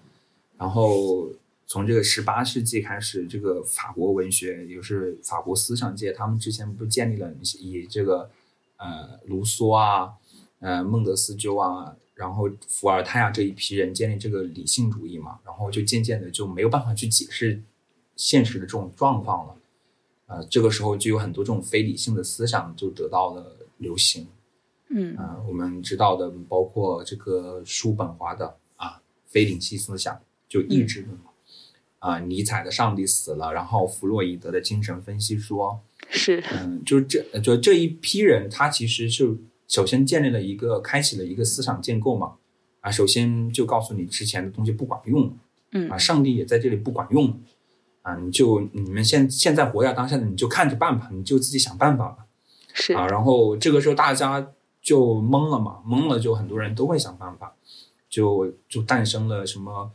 [0.57, 1.29] 然后
[1.67, 8.31] 从这个十八世纪开始，这个法国文学，也就是法国思想界，他们之前不建立了以这个
[8.77, 10.13] 呃卢梭啊、
[10.59, 17.61] 呃孟德斯鸠啊，然后伏尔泰啊这一批人建立这个理性主义嘛，然后就渐渐的就没有办法去解释
[18.15, 19.55] 现实的这种状况了。
[20.27, 24.27] 呃，这个时候就有很多这种非理性的思想就得到了流行，
[24.89, 31.29] 嗯，啊，我们知道的包括这个叔本华的啊非理性思想，就意志论嘛，
[31.99, 39.37] 啊，尼采的上帝死了，然后弗洛伊德的精神分析说，是，嗯，就是这就这一批人，他其实就
[39.67, 42.33] 首先建立了一个开启了一个思想建构嘛，
[42.81, 45.35] 啊，首先就告诉你之前的东西不管用，
[45.71, 47.39] 嗯，啊，上帝也在这里不管用。
[48.03, 52.25] 啊，你就你们现现在活在当下的，你就看着办吧，你就自己想办法吧。
[52.71, 54.47] 是啊，然后这个时候大家
[54.81, 57.53] 就懵了嘛，懵了就很多人都会想办法，
[58.09, 59.91] 就就诞生了什么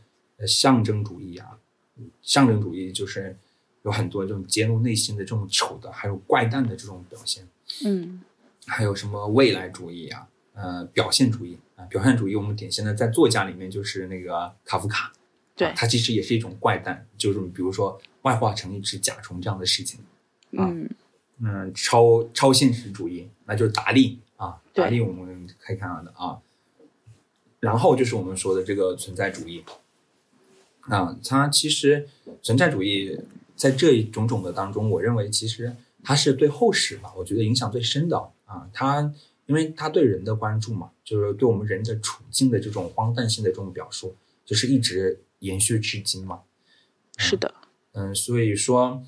[0.47, 1.57] 象征主义啊，
[2.21, 3.35] 象征主义就是
[3.83, 7.49] 有很多这种揭露内心的这种丑的，还有怪诞的这种表现。
[7.87, 8.21] 嗯，
[8.67, 15.13] 还有什么未来主义啊，呃，表现主义啊，表现主义我们典型的在作家里面就是那个卡夫卡。
[15.55, 20.01] 对，他其实也是一种怪诞，就是比如说外化成一只甲虫这样的事情。
[20.53, 20.89] 嗯
[21.41, 26.39] 嗯，超超现实主义，那就是达利啊，达利我们可以看到的啊。
[27.61, 29.65] 然后就是我们说的这个存在主义
[30.83, 32.09] 啊，它其实
[32.41, 33.21] 存在主义
[33.55, 38.71] 在这一种种的当中，我认为其实它是对后世吧，我觉得影响最深的啊。
[38.73, 39.13] 他
[39.47, 45.23] 因为他对人的关注嘛，就是对我们人的处境的这种荒诞性的这种表述，就是一直。
[45.43, 46.43] 延续至今嘛，
[47.17, 47.53] 是的，
[47.95, 49.03] 嗯，所以说，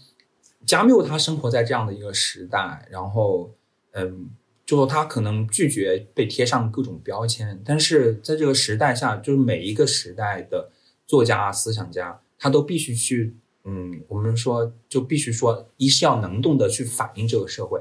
[0.67, 3.55] 加缪他生活在这样的一个时代，然后，
[3.93, 4.31] 嗯，
[4.67, 10.73] 就说他可能拒绝被贴上各种标签，但是在这个时代下，就是每一个时代的
[11.07, 17.81] 作家、思想家，他都必须去，嗯，我们说就必须说，一是要能动的去反映这个社会，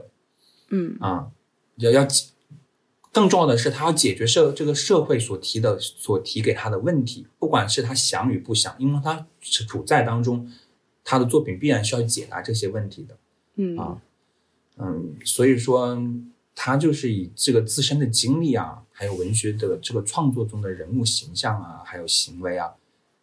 [0.70, 1.32] 嗯啊，
[1.78, 2.08] 要要。
[3.16, 10.52] 更重要的是，他要解决社这个社会所提的、所提给他的问题，不管是他想与不想，因为他是处在当中，
[11.04, 13.16] 他的作品必然需要解答这些问题的。
[13.58, 14.02] 嗯啊，
[14.78, 15.96] 嗯，所以说
[16.56, 22.74] 他就是以这个自身的经历啊，还有文学的这个创作中的人物形象啊，还有行为啊，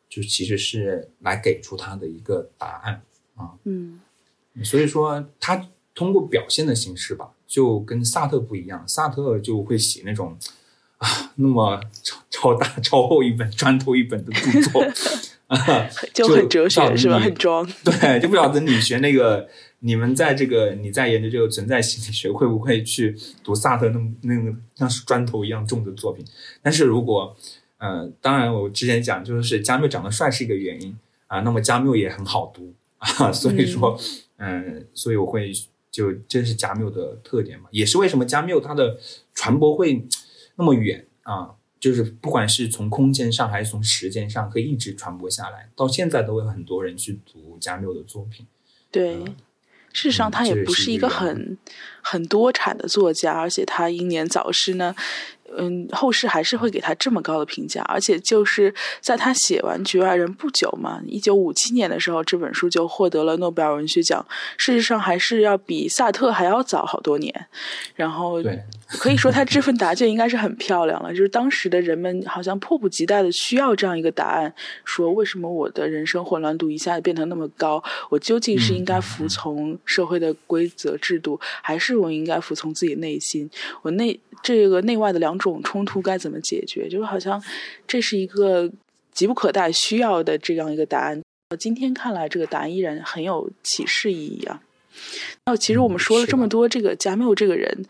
[0.09, 3.03] 就其实是来给出他的一个答案
[3.35, 3.59] 啊。
[3.65, 4.01] 嗯，
[4.63, 7.33] 所以说他通过表现的形式吧。
[7.51, 10.39] 就跟萨特不一样，萨特就会写那种
[10.99, 14.87] 啊，那么超超大、超厚一本、砖头一本的著作，
[16.15, 17.19] 就很哲学是吧？
[17.19, 17.69] 很装。
[17.83, 19.49] 对，就不晓得你学那个，
[19.81, 26.25] 你们在这个你在研究这个存在心理学，会不会去读萨特那么那个像是砖头一样重的作品？
[26.63, 27.37] 但是如果
[27.79, 33.99] 呃，当然我之前讲就是加缪长得帅是一个原因啊，那么加缪也很好读啊，所以说
[34.37, 35.53] 嗯，所以我会。
[35.91, 38.99] 就这是加缪的特点嘛，也是为什么加缪他的
[39.35, 40.07] 传播会
[40.57, 41.55] 那么远啊？
[41.81, 48.47] 就是不管是从空间上还是从时间上，可以一直传播下来，到现在都有很多人去读加缪的作品。
[48.91, 49.25] 对，
[49.93, 51.57] 事实上他也不是一个很
[52.03, 54.95] 很多产的作家，而且他英年早逝呢。
[55.57, 64.25] 嗯，后世还是会给他这么高的评价，而且就是在他写完《局外人》不久嘛，一九五七年的时候，这本书就获得了诺贝尔文学奖。
[64.57, 67.47] 事实上，还是要比萨特还要早好多年。
[67.95, 68.43] 然后，
[68.89, 71.11] 可以说他这份答卷应该是很漂亮了。
[71.11, 74.53] 就是当时的人们好像迫不及待的需要这样一个答案：
[74.85, 77.83] 说为什么我的人生混乱度一下子变得那么高？
[78.09, 83.51] 我究竟是应该服从社会的规则制度，还是我应该服从自己内心？
[83.83, 85.41] 我内这个内外的两。
[85.41, 86.87] 种冲突该怎么解决？
[86.87, 87.43] 就是好像
[87.87, 88.71] 这是一个
[89.11, 91.23] 急不可待需要的这样一个答案。
[91.59, 94.61] 今天看来，这个答案依然很有启示意义啊。
[95.47, 97.87] 那其实我们说了这么多，这个加缪这个人，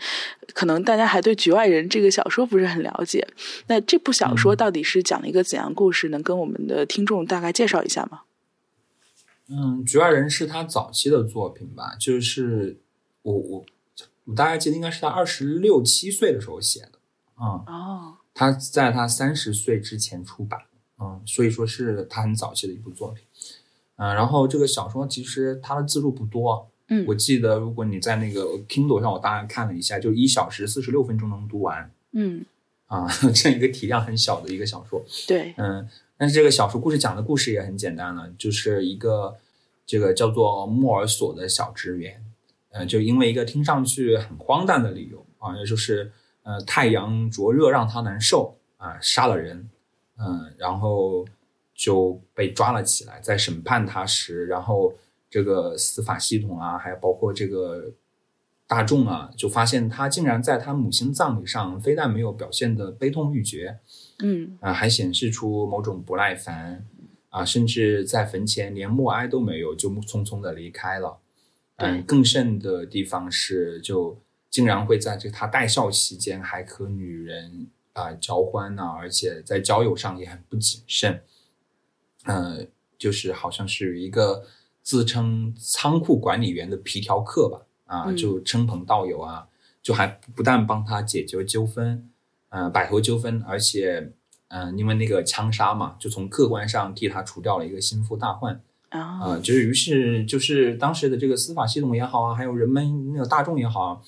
[0.54, 3.26] 可能大家还对《局外人》这个小说不是很了解。
[3.66, 6.08] 那这部小说到底是讲了一个怎样故事？
[6.10, 8.20] 能跟我们的听众大概介绍一下吗？
[9.48, 11.96] 嗯，《局外人》是他早期的作品吧？
[11.98, 12.78] 就是
[13.22, 13.66] 我我
[14.30, 16.92] 我大概记得应该是他二十六七岁的时候写的。
[17.42, 20.60] 嗯哦，他在他三十岁之前出版，
[20.98, 23.24] 嗯，所以说是他很早期的一部作品，
[23.96, 32.44] 嗯，然后这个小说其实它的字数不多，嗯，我记得如果你在那个 Kindle 上，我大概看了一下，就一小时四十六分钟能读完，嗯，
[32.86, 35.88] 啊， 这样一个体量很小的一个小说，对，嗯，
[36.18, 39.38] 但是这个小说故事讲的故事也很简单了，就是一个
[39.86, 42.22] 这个叫做莫尔索的小职员，
[42.70, 46.12] 嗯，就因为一个听上去很荒诞的理由啊，也就是。
[46.42, 49.68] 呃，太阳灼热让他难受啊，杀了人，
[50.16, 51.24] 嗯，然后
[51.74, 53.20] 就被抓了起来。
[53.20, 54.92] 在审判他时，然后
[55.28, 57.92] 这个司法系统啊，还有包括这个
[58.66, 63.78] 大众啊，就发现他竟然在他母亲葬礼上，非但没有表现的悲痛欲绝，
[64.22, 66.86] 嗯，啊，还显示出某种不耐烦
[67.28, 71.18] 啊，甚至在坟前连默哀都没有，就匆匆的离开了。
[71.80, 74.20] 嗯，更甚的地方是就。
[74.50, 81.22] 竟然会在这他带校期间还和女人啊交欢呢，而且在交友上也很不谨慎。
[82.24, 82.66] 呃，
[82.98, 84.44] 就是好像是一个
[84.82, 89.46] 自称仓库管理员的皮条客吧，啊，就称朋道友啊，
[89.80, 92.10] 就还不但帮他解决纠纷，
[92.48, 94.10] 呃，摆脱纠纷，而且，
[94.48, 98.60] 嗯，因为那个枪杀嘛，就从客观上替他除掉了一个心腹大患。
[98.90, 104.04] 啊，就是于是就是当时的这个司法系统也好啊，还有人们那个大众也好。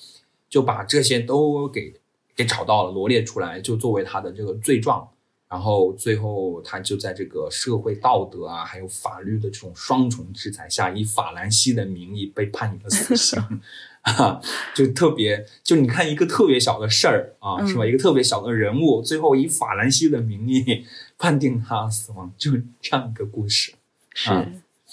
[0.49, 1.91] 就把这些都给
[2.35, 5.09] 给找到了，罗列出来，就作为他的这个罪状。
[5.49, 13.41] 然后最后他就在这个社会道德啊，还有法律的这种双重制裁下，以法兰西的名义被判了死刑。
[14.05, 14.39] 啊，
[14.75, 17.83] 就特别，就你看一个特别小的事儿啊，是吧？
[17.83, 20.85] 一个特别小的人物，最后以法兰西的名义
[21.17, 23.73] 判定他死亡，就这样一个故事。
[24.13, 24.29] 是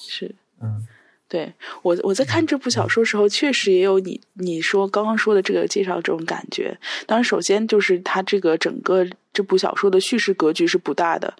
[0.09, 0.87] 是，嗯。
[1.29, 6.77] 对我，我在看这部小说时候，确实也有你你说刚刚说的这个介绍这种感觉。
[7.07, 11.33] 当然，首先就是它这个整个这部小说的叙事格局是不大的，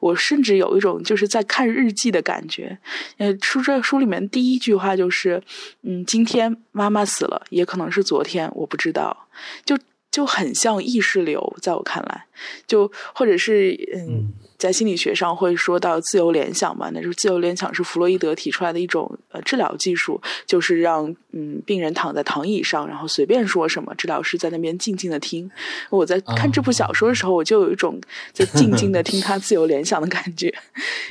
[0.00, 2.76] 我甚至有一种就是在看日记的感觉。
[3.18, 5.40] 呃，书这书里面第一句话就是，
[5.82, 9.28] 嗯，今天妈妈死了，也可能是昨天，我不知道，
[9.64, 9.78] 就
[10.10, 12.24] 就很像意识流，在我看来，
[12.66, 14.32] 就或者是嗯。
[14.58, 16.90] 在心理学上会说到自由联想嘛？
[16.92, 25.50] 那就是自由联想是弗洛伊德提出来的一种呃治疗技术，就是让嗯病人躺在躺椅上，然后随便说什么，治疗师在那边静静的听。
[25.90, 28.00] 我在看这部小说的时候，我就有一种
[28.32, 30.54] 在静静的 听他自由联想的感觉，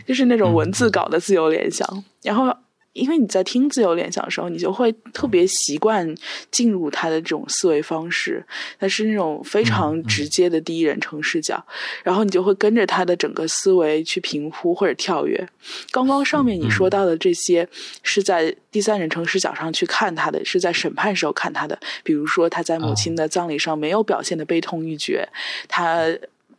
[0.06, 2.56] 就是那种文字稿的自由联想，然后。
[2.96, 6.16] 因为你在听自由联想的时候，你就会特别习惯
[6.50, 8.44] 进入他的这种思维方式，
[8.80, 11.64] 他是那种非常直接的第一人称视角，
[12.04, 15.48] 然后你就会跟着他的整个思维去平铺或者跳跃。
[15.92, 17.68] 刚刚上面你说到的这些
[18.02, 25.28] 是在第三人称视角上去看他的，是在审判时候看他的，比如说他在母亲的葬礼上没有表现的悲痛欲绝，
[25.68, 26.08] 他。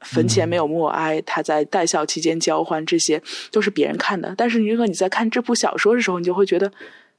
[0.00, 4.35] 坟前没有默哀，他在带孝期间交欢，这些都是别人看的。
[4.37, 6.70] 但是如果你在看这部小说的时候，你就会觉得，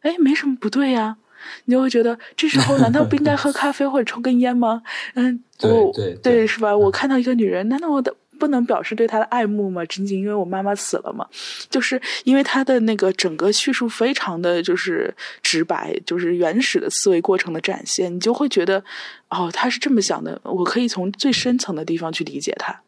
[0.02, 1.18] 哎，没什么不对呀。
[1.66, 4.82] 你就会觉得，这时候难道不应该喝咖啡或者抽根烟吗？
[5.14, 6.76] 嗯， 我对对，是吧？
[6.76, 8.14] 我看到一个女人，难道我的？
[8.38, 9.84] 不能表示对他的爱慕吗？
[9.86, 11.28] 仅仅因为我妈妈死了吗？
[11.70, 18.84] 就是因为他的那个整个叙述非常的就是直白，就是原始的思维过程的展现，你就会觉得，
[19.30, 22.82] 哦，他是这么想的，我可以从最深层的地方去理解他。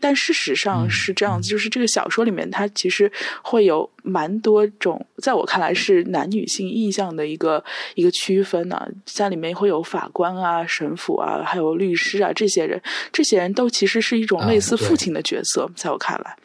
[0.00, 3.10] 但事实上是这样子，就是这个小说里面它其实
[3.42, 7.62] 会有蛮多种，在我看来是男女性意向的一个
[7.94, 12.80] 一个区分呢、像里面会有法官啊、神父啊，还有律师啊这些人，
[13.12, 16.36] 这些人都其实是一种类似父亲的角色，在我看来。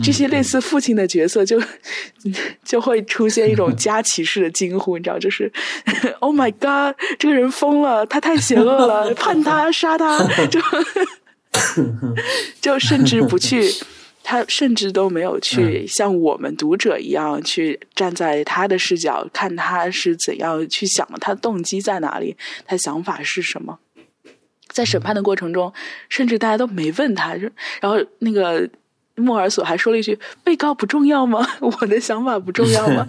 [0.00, 1.60] 这些类似父亲的角色就，
[2.62, 5.52] 就会出现一种家骑式的惊呼，你知道，就是
[6.20, 10.60] “Oh my God，这个人疯了，他太邪恶了， 判他杀他”，就
[12.60, 13.70] 就甚至不去，
[14.22, 22.36] 他甚至都没有去像我们读者一样去站在他的视角看他是怎样去想的，他动机在哪里，
[22.66, 23.78] 他想法是什么。
[24.68, 25.70] 在审判的过程中，
[26.08, 28.66] 甚至大家都没问他，然后那个
[29.16, 31.46] 莫尔索还说了一句：“被告不重要吗？
[31.60, 33.06] 我的想法不重要吗？”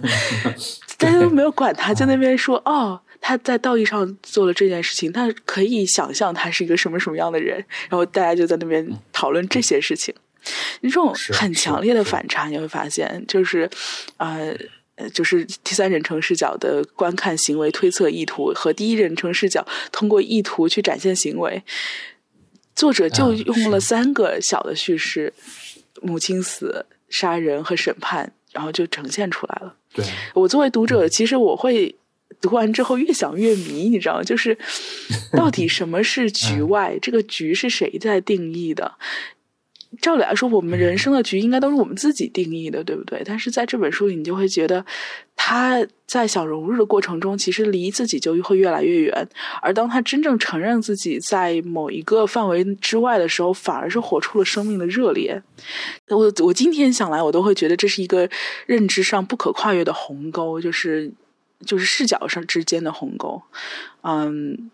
[0.98, 7.56] 大家都没有管他，在那边说：“哦，他在道义上做了这件事情，他可以想象他是一个什么什么样的人。”
[7.88, 10.14] 然后大家就在那边讨论这些事情。
[10.82, 13.68] 这种很强烈的反差，你会发现，就是
[14.18, 14.54] 呃。
[14.96, 21.60] 呃，就是第三人称视角的观看行为推测意图和第一人称视角通过意图去展现行为，
[22.76, 25.34] 作者就嗯用了三个小的叙事：
[26.00, 29.74] 母亲死、杀人和审判，然后就呈现出来了。
[29.92, 31.96] 对，我作为读者，其实我会
[32.40, 34.22] 读完之后越想越迷，你知道吗？
[34.22, 34.56] 就是
[35.32, 36.98] 到底什么是局外？
[37.00, 38.92] 这个局是谁在定义的？
[40.02, 43.22] 照理来说，我们人生的局应该都是我们自己定义的，对不对？
[43.24, 44.84] 但是在这本书里，你就会觉得
[45.36, 49.28] 他在想融入的过程中，其实离自己就会越来越远。
[49.62, 55.40] 而当他真正承认自己在某一个范围之外的时候，反而是活出了生命的热烈。
[56.08, 58.28] 我我今天想来，我都会觉得这是一个
[58.66, 61.12] 认知上不可跨越的鸿沟，就是
[61.64, 63.42] 就是视角上之间的鸿沟。
[64.02, 64.70] 嗯，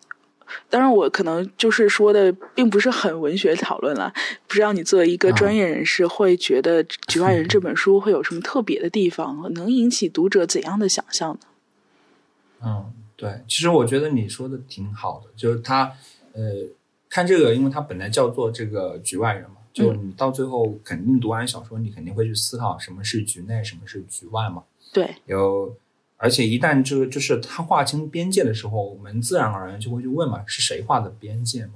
[0.68, 4.12] 当然我可能就是说的并不是很文学讨论了，
[4.46, 11.40] 不知道你作为一个啊专业人士，会觉得《局外人》这本书会有什么特别的地方，能引起读者怎样的想象呢？
[12.62, 15.92] 嗯，对，其实我觉得你说的挺好的，就是他，
[16.32, 16.40] 呃，
[17.08, 24.64] 看这个，因为他本来叫做这个局外人嘛，就你到最后肯定读完小说，你肯定会去思考什么是局内，什么是局外嘛。
[24.92, 25.74] 对，有，
[26.22, 31.72] 而且一旦这个就是他划清边界的时候，我们自然而然就会去问嘛，是谁画的边界嘛？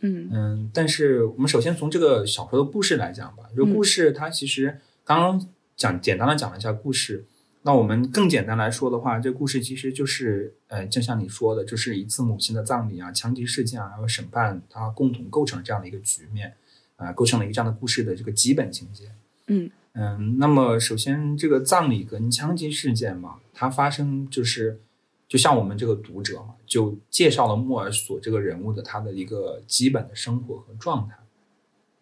[0.00, 7.24] 嗯嗯，但是我们首先从这个小说的故事来讲吧，这故事它其实刚刚讲简单的讲了一下故事，
[7.62, 16.52] 那我们更简单来说的话，这故事其实就是呃，就像你说的，就是一次母亲的葬礼啊、枪击事件啊，还有审判，它共同构成了这样的一个局面，
[16.96, 19.04] 啊、构成了一个这样的故事的这个基本情节。
[19.46, 24.80] 嗯嗯，那么首先这个葬礼跟枪击事件嘛，它发生就是，
[25.28, 31.16] 就像我们这个读者嘛，就介绍了莫尔索这个人物的他的一个基本的生活和状态，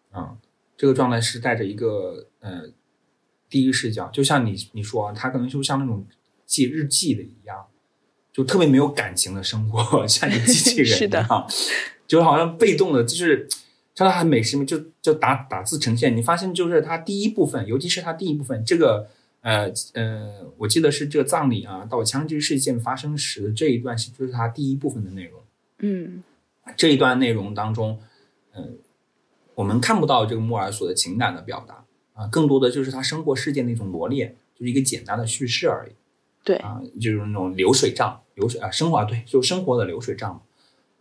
[0.09, 0.35] 啊、
[0.75, 2.63] 这个状态是带着一个呃
[3.47, 6.03] 第一视角，就像你你说啊，他可能就像那种
[6.47, 7.67] 记日记的一样，
[8.31, 11.47] 就特别没有感情的生活， 像一个机器人是的一样，
[12.07, 13.47] 就好像被动的，就是。
[13.95, 19.07] 它很美式，就就打打字呈现，你发现就是它第一部分，尤其是它第一部分这个
[19.41, 25.41] 呃呃，我记得是这个葬礼啊，到枪击事件发生时的这一段是就是它第一部分的内容。
[25.79, 26.23] 嗯
[26.77, 27.99] 这一段内容当中，
[28.53, 28.63] 呃，
[29.53, 31.83] 我们看不到这个莫尔索的情感的表达
[32.13, 35.91] 啊，更多的就是他生活事件的一种罗列，就是一个简单的叙事而已。
[36.43, 40.41] 对，啊，就是那种流水账，流水啊，生活啊，对，就生活的流水账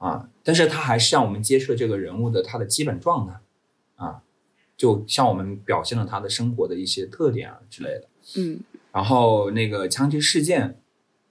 [0.06, 0.28] 啊。
[0.42, 3.34] 但是他还是让我们揭示了这个人物的他的基本状态
[3.94, 4.22] 啊，
[4.76, 8.04] 就像我们表现了他的生活的一些特点啊之类的。
[8.36, 8.60] 嗯
[8.92, 10.78] 然后那个枪击事件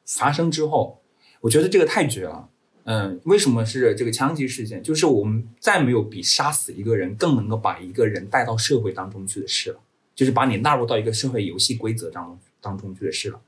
[0.06, 1.00] 发生之后，
[1.42, 2.50] 我觉得这个太绝了。
[2.86, 4.82] 嗯，为什么是这个枪击事件？
[4.82, 9.80] 就是我们再没有比杀死一个人更能够把一个人带到社会当中去的事了，
[10.16, 13.40] 就是把你纳入到一个社会游戏规则当中当中去的事了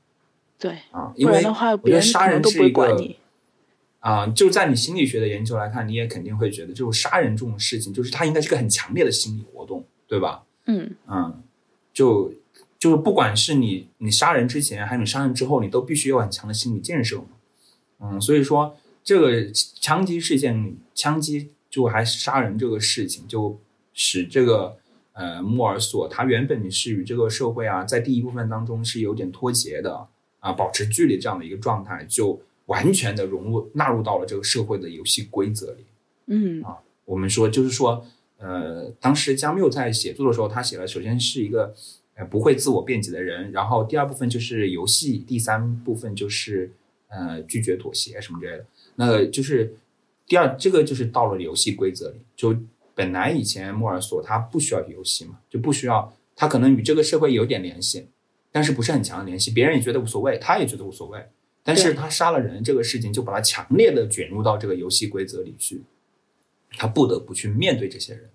[0.56, 1.12] 对，啊。
[1.16, 2.96] 因为我别人觉得杀人是一个
[4.04, 10.44] 啊，就在你心理学的研究来看，你也肯定会觉得，就是杀人这种事情，就是它应该是个很强烈的心理活动，对吧？
[10.66, 11.42] 嗯嗯，
[11.94, 12.30] 就
[12.78, 17.24] 就是不管是你你杀人之前还是你杀人之后，你都必须有很强的心理建设嘛。
[18.00, 23.58] 嗯，所以说这个枪击事件，枪击就还是杀人这个事情，就
[23.94, 24.76] 使这个
[25.14, 30.06] 呃莫尔索他原本是与这个社会啊，在第一部分当中是有点脱节的
[30.40, 35.84] 啊，保持距离这样的一个状态，就完全的融入纳入到了这个社会的游戏规则里。
[36.26, 38.06] 嗯啊我们说就是说，
[38.38, 41.74] 呃，当时加缪在写作的时候，他写了首先是一个
[42.14, 46.72] 呃不会自我辩解的人，然后第二部分就是游戏，第三部分就是
[47.08, 48.64] 呃拒绝妥协什么之类的。
[48.94, 49.76] 那就是
[50.26, 52.56] 第二这个就是到了游戏规则里，就
[52.94, 58.06] 本来以前莫尔索他不需要游戏嘛，就不需要他可能与这个社会有点联系，
[58.50, 61.22] 但是不是很强的联系，别人也觉得无所谓，他也觉得无所谓。
[61.64, 65.82] 但是他杀了人这个事情，就把他强烈的卷入到这个游戏规则里去，
[66.76, 68.30] 他不得不去面对这些人。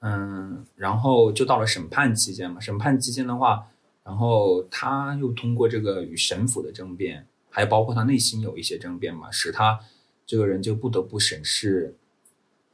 [0.00, 3.68] 嗯，然后就到了审判期间嘛，审判期间的话，
[4.04, 9.80] 然后他又通过这个与神父的争辩，还有包括他内心有一些争辩嘛，使他
[10.26, 11.96] 这个人就不得不审视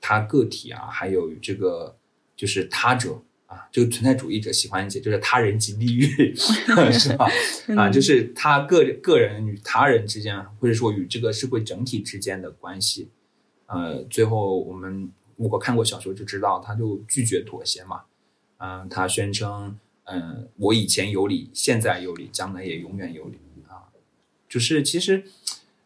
[0.01, 1.97] 他个体啊，还有这个
[2.35, 3.23] 就是他者。
[3.49, 6.35] 啊，这个存在主义者喜欢一些，就是他人即地狱，
[6.93, 7.27] 是吧？
[7.77, 13.09] 啊，就是他个个人与他人之间，或者说与这个社会整体之间的关系。
[13.67, 18.03] 呃，最后我们如果看过小说就知道，他就拒绝妥协嘛。
[18.59, 23.39] 嗯，他宣称，嗯，我以前有理，现在有理，将来也永远有理。
[23.67, 23.89] 啊，
[24.49, 25.25] 就是其实，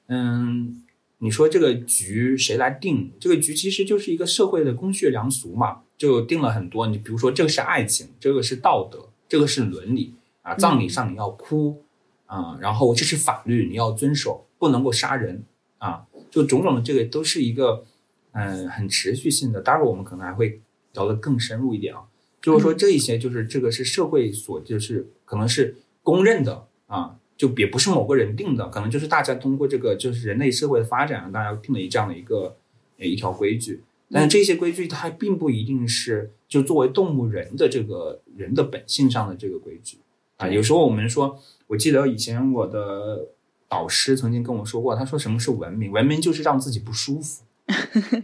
[0.06, 0.82] 嗯，
[1.22, 3.12] 你说这个局谁来定？
[3.20, 5.82] 这个局其实就是一个社会的公序良俗嘛。
[5.96, 11.84] 就定了很多，你比如说这个是爱情，这个是道德，这个是伦理啊，葬礼上你要哭
[12.26, 15.44] 啊，然后这是法律你要遵守，不能够杀人
[15.78, 17.84] 啊，就种种的这个都是一个
[18.32, 19.60] 嗯很持续性的。
[19.60, 20.60] 待会儿我们可能还会
[20.94, 22.02] 聊得更深入一点啊，
[22.40, 32.56] 就是说这一些就是这个是社会所就是可能是公认的啊，就也不是某个人定的，可能就是大家通过这个就是人类社会的发展，大家定了一这样的一个
[32.98, 33.82] 一条规矩。
[34.12, 39.98] 但这些规矩它并不一定是就作为动物人的这个人的本性上的这个规矩
[40.36, 40.46] 啊。
[40.46, 41.36] 有时候我们说，
[41.66, 43.26] 我记得以前我的
[43.68, 45.90] 导师曾经跟我说过，他说什么是文明？
[45.90, 47.42] 文明就是让自己不舒服。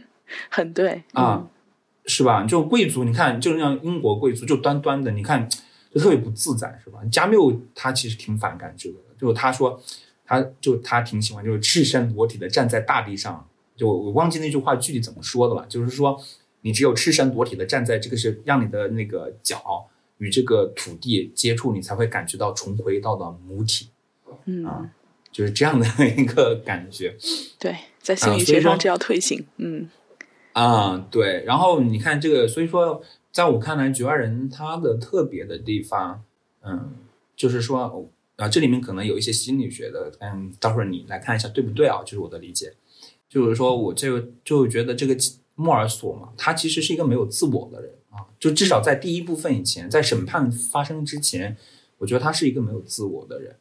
[0.48, 1.48] 很对啊，
[2.06, 2.44] 是吧？
[2.44, 5.48] 就贵族，你看，就像英国贵族，就端端的，你看
[5.92, 7.00] 就特别不自在，是吧？
[7.10, 9.80] 加缪他其实挺反感这个的，就他说，
[10.24, 13.46] 他就他挺喜欢，就是赤身裸体的站在大地上。
[13.76, 16.20] 就我忘记那句话具体怎么说的了，就是说，
[16.62, 19.86] 你只有赤身裸体的站在这个是让你的那个脚
[20.18, 23.90] 与这个土地接触，你才会感觉到重回到了母体，
[24.46, 24.90] 嗯啊，
[25.30, 27.16] 就是这样的 一个感觉。
[27.58, 29.46] 对，在心理学上这叫退行。
[29.58, 29.88] 嗯
[30.54, 31.44] 啊，对。
[31.44, 33.00] 然后你看这个，所以说，
[33.30, 36.24] 在我看来，局外人他的特别的地方，
[36.62, 36.96] 嗯，
[37.36, 42.02] 就是说啊，这里面可能有一些心理学的，嗯，待会儿你来看一下对不对啊？
[42.04, 42.72] 就是我的理解。
[43.28, 45.14] 就是说，我这个就觉得这个
[45.56, 48.24] 莫尔索嘛，他其实是一个没有自我的人啊。
[48.38, 51.56] 就至少在第一部分以前，在审判发生之前，
[51.98, 53.56] 我觉得他是一个没有自我的人。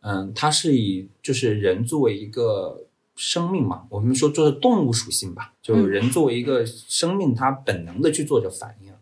[0.00, 8.92] 嗯，他是以就是人作为一个生命嘛，我们说做动物属性吧，就是人作为一个生命，他本能的去做着反应。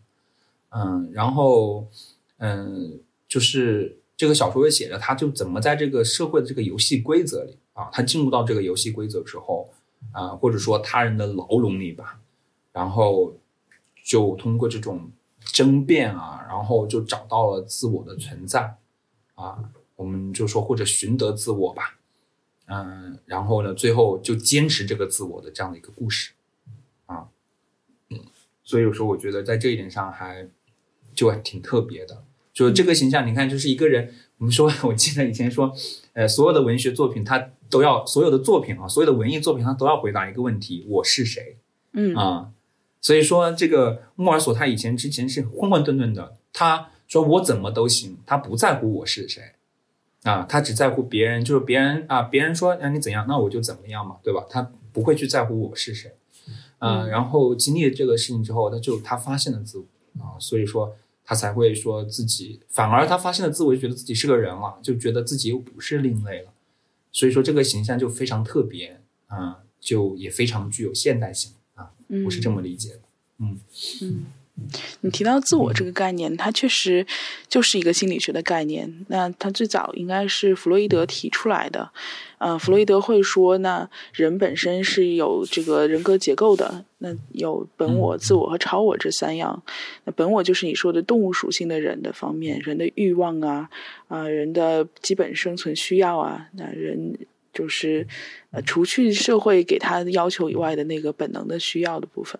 [0.69, 1.87] 嗯，然后
[2.37, 9.69] 嗯，就是这个小说也写着，他就怎么在这个社会的这个游戏规则里啊，他进入到这个游戏规则之后。
[10.11, 12.21] 啊，或者说他人的牢笼里吧，
[12.71, 13.35] 然后
[14.05, 18.77] 就通过这种争辩啊，然后就找到了自我的存在
[19.33, 21.97] 啊，我们就说或者寻得自我吧，
[22.67, 26.33] 嗯，然后呢，最后就坚持这个自我的这样的一个故事
[27.07, 27.27] 啊，
[28.09, 28.19] 嗯，
[28.63, 30.47] 所以有时候我觉得在这一点上还
[31.15, 32.23] 就还挺特别的，
[32.55, 34.11] 就这个形象，你看，就是一个人。
[34.37, 35.73] 我们说， 我记得以前说，
[36.13, 41.57] 呃，所有的文学作品，它都要所有的作品啊，所有的文艺作品，它都要回答一个问题：我是谁？
[41.93, 42.49] 嗯啊，
[43.01, 49.41] 所以说这个莫尔索他以前之前是混混沌沌的，他说我怎么都行，他不在乎我是谁
[50.23, 54.45] 啊，他只在乎别人，就是别人啊，别人说让你怎样，那我就怎么样嘛，对吧？
[54.49, 56.11] 他不会去在乎我是谁，
[56.79, 59.85] 嗯，然后经历了这个事情之后，他就他发现了自我
[60.23, 60.95] 啊，所以说。
[61.25, 66.53] 他才会说自己，反而他发现了自我，就觉得自己是个人了，就觉得自己又不是另类了，
[67.11, 71.91] 所以说这个形象就非常特别啊，就也非常具有现代性啊，
[72.25, 73.01] 我是这么理解的，
[73.39, 73.59] 嗯
[74.01, 74.25] 嗯。
[75.01, 77.05] 你提到自我这个概念，它确实
[77.49, 79.05] 就是一个心理学的概念。
[79.09, 81.91] 那它最早应该是弗洛伊德提出来的。
[82.45, 86.85] 呃，弗洛伊德会说，那人本身是有这个人格结构的。
[86.99, 89.63] 那有本我、自我和超我这三样。
[90.03, 93.67] 那本我就是你说的动物属性的人的方面，人的欲望啊，
[94.09, 96.47] 啊，人的基本生存需要啊。
[96.53, 97.17] 那人
[97.51, 98.05] 就是
[98.51, 102.39] 呃，除去社会给他的要求以外的那个本能的需要的部分。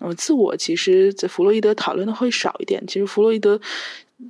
[0.00, 2.84] 嗯，自我其实，在弗洛伊德讨论的会少一点。
[2.84, 3.60] 其实，弗洛伊德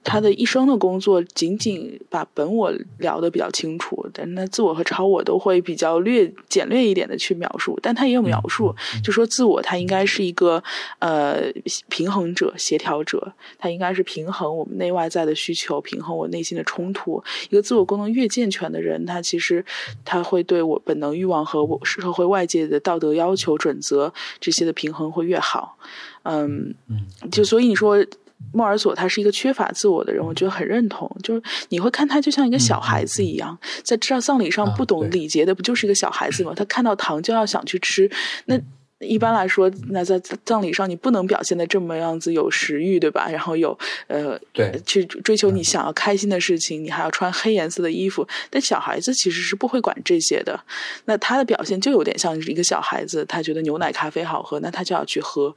[0.05, 10.63] 他的一生的工作仅仅把本我聊得比较清楚，但那自我和超我都会比较略简略一点的去描述，但他也有描述，就说自我他应该是一个
[11.01, 11.53] 呃
[11.89, 17.23] 平衡者、协调者，他应该是平衡我们内外在的需求，平衡我内心的冲突。
[17.51, 19.65] 一个自我功能越健全的人，他其实
[20.05, 25.77] 他会对我本能欲望和我社会外界的道德要求准则这些的平衡会越好。
[26.23, 28.07] 嗯嗯，就所以你说。
[28.53, 31.11] 莫尔索他是一个缺乏自我的人，我觉得很认同。
[31.23, 36.53] 就是你会看他就像一个小孩子一样，在知道葬礼上不懂礼节的，不就是一个小孩子吗？
[36.57, 38.11] 他看到糖就要想去吃。
[38.47, 38.61] 那
[38.99, 43.29] 一般来说，那在葬礼上你不能表现的这么样子有食欲，对吧？
[43.31, 43.79] 然后有
[44.09, 48.27] 呃，对，去追求你想要开心的事情，你还要穿黑颜色的衣服。
[48.51, 50.59] 但小孩子其实是不会管这些的。
[51.05, 55.55] 那他的表现就有点像一个小孩子，他觉得牛奶咖啡好喝，那他就要去喝。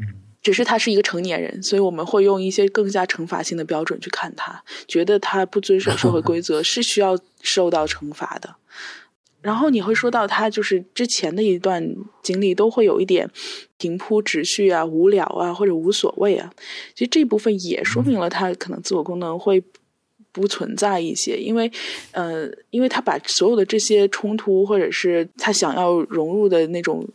[0.00, 0.27] 嗯。
[0.48, 8.56] 只是他是一个成年人，所以我们会用一些更加惩罚性的标准去看他，觉得他不遵守社会规则是需要受到惩罚的。
[9.42, 13.28] 然后你会说到他就是之前的一段经历都会有一点
[13.76, 16.50] 平铺直叙啊、无聊啊或者无所谓啊，
[16.94, 19.62] 其实这部分也说明了他可能自我功能会
[20.32, 21.70] 不存在一些，因为
[22.12, 27.06] 呃，因为他把所有的这些冲突或者是他想要融入的那种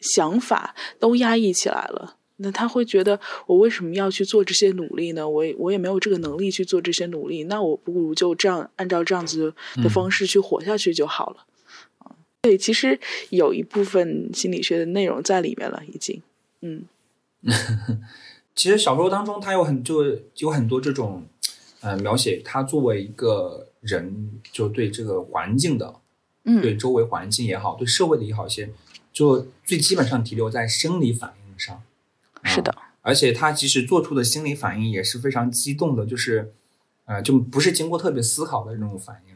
[0.00, 2.16] 想法都压抑起来了。
[2.44, 5.28] 那他会觉得，我为什么要去做这些努力呢？
[5.28, 7.44] 我我也没有这个能力去做这些努力。
[7.44, 11.46] 那我不如就这样按照这样子的方式去活下去就好了。
[11.98, 16.22] 啊，对，其实有一部分心理学的内容在里面了，已经。
[16.60, 16.84] 嗯，
[18.54, 20.04] 其实小说当中，它有很就
[20.36, 21.26] 有很多这种
[21.80, 25.94] 呃描写，他作为一个人，就对这个环境的，
[26.44, 28.70] 嗯，对周围环境也好，对社会的也好，一些
[29.12, 31.82] 就最基本上停留在生理反应上。
[32.44, 36.52] 是的，而且他其实做出的心理反应也是非常激动的，就是，
[37.06, 39.34] 呃，就不是经过特别思考的这种反应，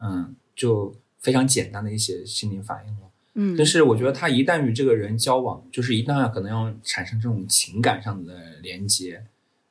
[0.00, 3.00] 嗯，就非常简单的一些心理反应了。
[3.34, 9.24] 嗯，但是我觉得他一旦与这个人交往，就是一旦可能要产生这种情感上的连接，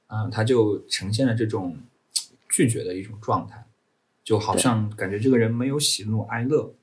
[0.08, 1.78] 啊，他就呈现了这种
[2.50, 3.66] 拒绝的一种状态，
[4.24, 6.74] 就好像感觉这个人没有喜怒哀乐，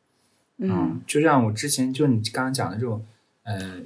[0.58, 3.04] 嗯，就像我之前就你刚刚讲的这种，
[3.44, 3.80] 呃。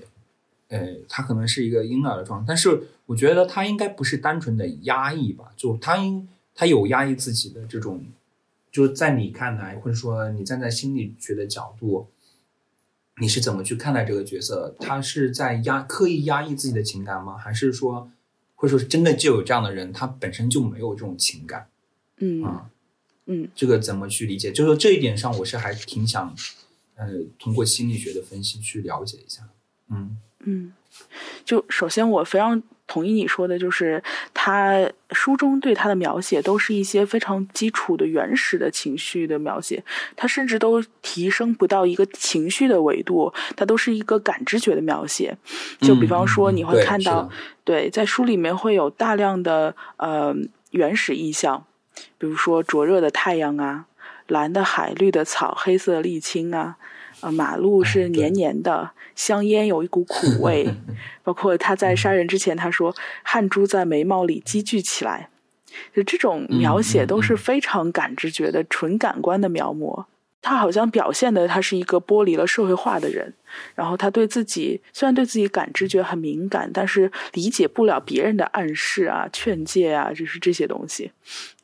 [0.71, 5.53] 呃，他可能是一个婴儿的状态，但是我觉得他应该不是单纯的压抑吧？
[5.57, 8.07] 就他应他有压抑自己的这种，
[8.71, 12.07] 就是在你看来，或者说你站在心理学的角度，
[13.21, 14.77] 你是怎么去看待这个角色？
[14.79, 17.37] 他是在压刻意压抑自己的情感吗？
[17.37, 18.09] 还是说，
[18.55, 21.66] 或者说真的就有这样的人，他本身就没有这种情感？
[22.18, 22.71] 嗯啊，
[23.27, 24.53] 嗯，这个怎么去理解？
[24.53, 26.33] 就是说这一点上，我是还挺想，
[26.95, 27.09] 呃，
[27.41, 29.49] 通过心理学的分析去了解一下。
[29.89, 30.16] 嗯。
[30.45, 30.72] 嗯，
[31.45, 34.03] 就首先我非常同意你说的，就是
[34.34, 39.84] 他书中对他的描写都是一些非常基础的原始的情绪的描写，
[40.16, 45.36] 他甚至都提升不到一个情绪的维度，它都是一个感知觉的描写。
[45.80, 47.30] 就比方说，你会看到，
[47.62, 50.34] 对，在书里面会有大量的呃
[50.70, 51.64] 原始意象，
[52.18, 53.84] 比如说灼热的太阳啊，
[54.26, 56.76] 蓝的海，绿的草，黑色沥青啊。
[57.21, 60.75] 呃，马路是黏黏的，香烟有一股苦 味，
[61.23, 65.29] 包括他在杀人之前，他说汗珠在眉毛里积聚起来，
[65.95, 70.05] 就这种描写都是非常感知觉的纯感官的描摹。
[70.43, 73.35] 他好像表现的他是一个剥离了社会化的人，
[73.75, 81.12] 然后他对自己虽然对自己感知觉很敏感，但是理解不了别人的暗示啊、劝诫啊，就是这些东西。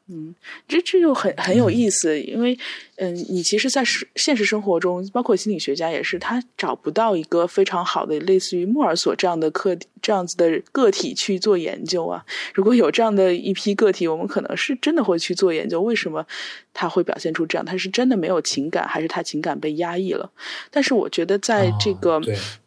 [0.08, 0.32] 嗯，
[0.68, 2.56] 这这就很很有意思，因为，
[2.94, 3.82] 嗯，你其实，在
[4.14, 12.24] 现实生活中，包括心理学家也是，他找不到一个非常好的类似于莫尔索这样的课这样子的个体去做研究啊。
[12.54, 16.24] 如果有这样的一批个体，我们可能是真的会去做研究，为什么
[16.72, 17.64] 他会表现出这样？
[17.64, 20.30] 他是真的没有情感，还是他情感被压抑了？
[20.70, 22.20] 但是我觉得，在这个，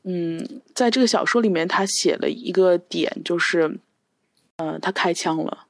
[0.03, 3.79] 嗯，在这个小说里面，他写了一个点，就是，
[4.57, 5.67] 嗯，他开枪了。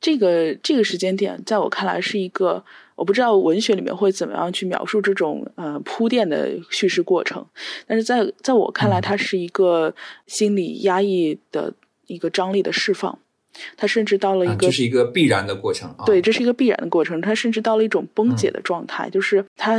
[0.00, 7.44] 这个这个时间点，在我看来是一个，我不知道文学里面会怎么样去描述这种呃铺垫的叙事过程，
[7.86, 9.94] 但是在在我看来，它是一个
[10.26, 11.72] 心理压抑的
[12.06, 13.18] 一个张力的释放，
[13.76, 19.78] 它甚至到了一个这是一个必然的过程，对，这是一个必然的过程，它甚至到了一种崩解的状态，就是它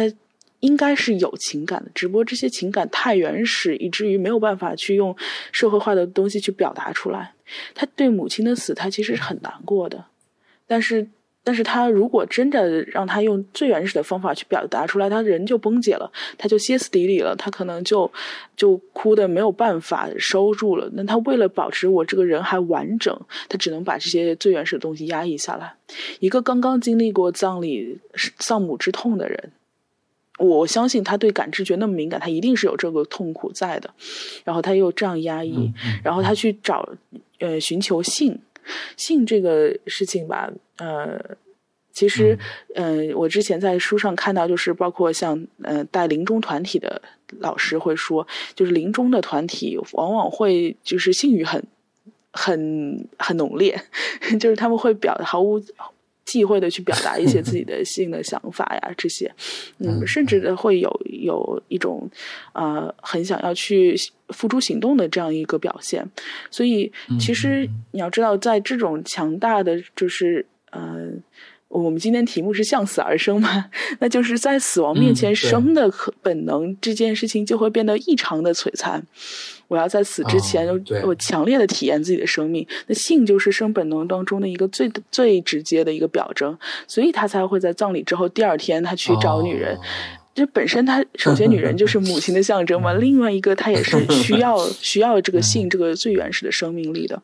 [0.67, 5.15] 应该是有情感的，只不过这些情感太原始，以至于没有办法去用
[5.53, 7.33] 社会化的东西去表达出来。
[7.73, 10.03] 他对母亲的死，他其实是很难过的，
[10.67, 11.07] 但是
[11.45, 18.11] 但是他如果真的让他用最原始的方法去表达出来，他人就崩解了，他就歇斯底里了，他可能就
[18.57, 20.89] 就哭的没有办法收住了。
[20.95, 25.73] 那他为了保持我这个人还完整，他只能把这些最原始的东西压抑下来。
[26.19, 27.97] 一个刚刚经历过葬礼
[28.39, 29.51] 丧母之痛的人，
[30.37, 33.93] 我相信他对感知觉那么敏感，他一定是有这个痛苦在的。
[34.43, 35.71] 然后他又这样压抑，
[36.03, 36.87] 然后他去找
[37.39, 38.39] 呃寻求性。
[38.97, 41.17] 性这个事情吧，呃，
[41.93, 42.37] 其实，
[42.75, 47.01] 嗯，我之前在书上看到，就是包括像，呃，带临终团体的
[47.39, 51.63] 老师会说，就是临终的团体往往会就是性欲很
[52.33, 53.81] 很很浓烈，
[54.37, 55.63] 就是他们会表毫无。
[56.27, 59.33] 忌讳的去表达一些自己的性的想法呀，这些，
[59.79, 62.07] 嗯，甚至的会有有一种，
[62.51, 63.95] 呃，很想要去
[64.29, 66.05] 付诸行动的这样一个表现。
[66.51, 71.23] 所以，其实你要知道，在这种强大的，就是，嗯。
[71.69, 73.65] 我们今天题目是向死而生嘛？
[73.99, 75.91] 那就是在死亡面前生的
[76.21, 79.05] 本能这件事情就会变得异常的璀璨。
[79.67, 80.65] 我要在死之前，
[81.03, 82.65] 我强烈的体验自己的生命。
[82.87, 86.57] 那性就是生本能当中的一个最最直接的一个表征，
[86.87, 89.77] 所以他才会在葬礼之后第二天他去找女人。
[90.33, 97.21] 这本身他首先女人就是母亲的象征嘛， 另外一个他也是需要 需要这个性这个最原始的生命力的。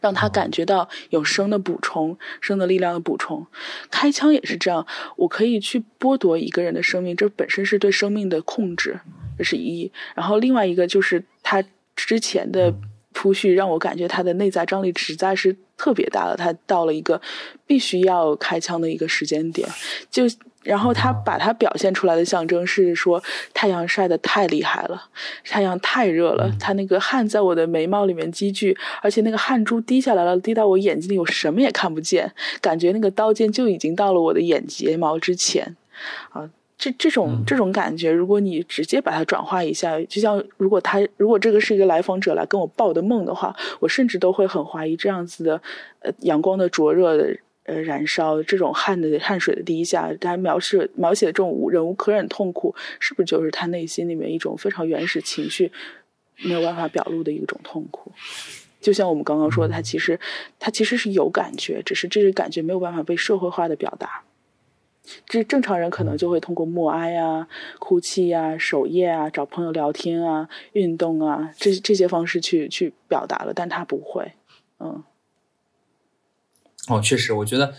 [0.00, 3.46] 让他感觉到有生的补充，生的力量的补充。
[3.90, 9.00] 开枪也是这样，我可以去剥夺一个人的生命，这本身是对生命的控制，
[9.38, 9.90] 这是一。
[10.14, 11.62] 然后另外一个就是他
[11.94, 12.74] 之前的
[13.12, 16.36] 铺叙，让我感觉他的内在张力实在是特别大了。
[16.36, 17.20] 他到了一个
[17.66, 19.68] 必须要开枪的一个时间点，
[20.10, 20.24] 就。
[20.66, 23.22] 然后他把它表现出来的象征是说，
[23.54, 25.00] 太阳晒得太厉害了，
[25.44, 35.76] 太阳太热了，他那个汗在我的眉毛里面积聚，而且那个汗珠滴下来了，滴到我眼睛里，我什么也看不见，感觉那个刀尖就已经到了我的眼睫毛之前，
[36.30, 45.62] 啊，这这种这种感觉，如果你直接把它转化一下，就像如果他如果这个是一个来访者来跟我报的梦的话，我甚至都会很怀疑这样子的，
[46.00, 47.36] 呃，阳光的灼热的。
[47.66, 55.72] 呃，燃烧这种汗的汗水的滴下，他描述描写的这种忍无可忍痛苦，是不是就是他内心里面一种非常原始情绪
[56.38, 58.12] 没有办法表露的一种痛苦？
[58.80, 60.20] 就像我们刚刚说的，他其实
[60.60, 64.22] 他其实是有感觉，只是这个感觉没有办法被社会化的表达。
[65.26, 67.48] 这正常人可能就会通过默哀啊、
[67.78, 74.32] 哭泣啊、守夜啊、找朋友聊天啊、运动啊这这些方式去去表达了，但他不会，
[74.78, 75.02] 嗯。
[76.88, 77.74] 哦，确实，我觉得，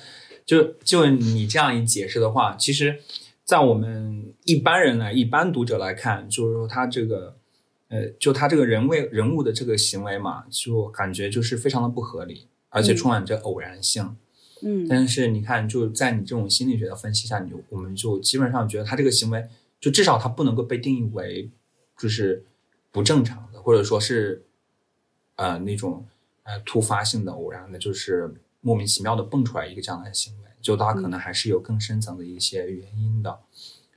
[0.46, 3.00] 就就你这样一解释的话，其实，
[3.46, 7.38] 在我们一般人来、一般读者来看，就是说他这个，
[7.88, 14.18] 呃，就他这个人为人物的这个行为嘛，就感觉就是非常的不合理，而且充满着偶然性。
[14.62, 14.86] 嗯。
[14.90, 19.48] 但是你看，就在你这种心理学的分析下，你就我们就基本上觉得他这个行为，
[19.80, 21.50] 就至少他不能够被定义为
[21.98, 22.44] 就是
[22.92, 24.44] 不正常的，或者说是
[25.38, 26.06] 呃那种
[26.44, 28.34] 呃突发性的、偶然的，就是。
[28.68, 33.40] 莫名其妙的蹦出来一个这样的行为，就他可能还是有更深层的一些原因的。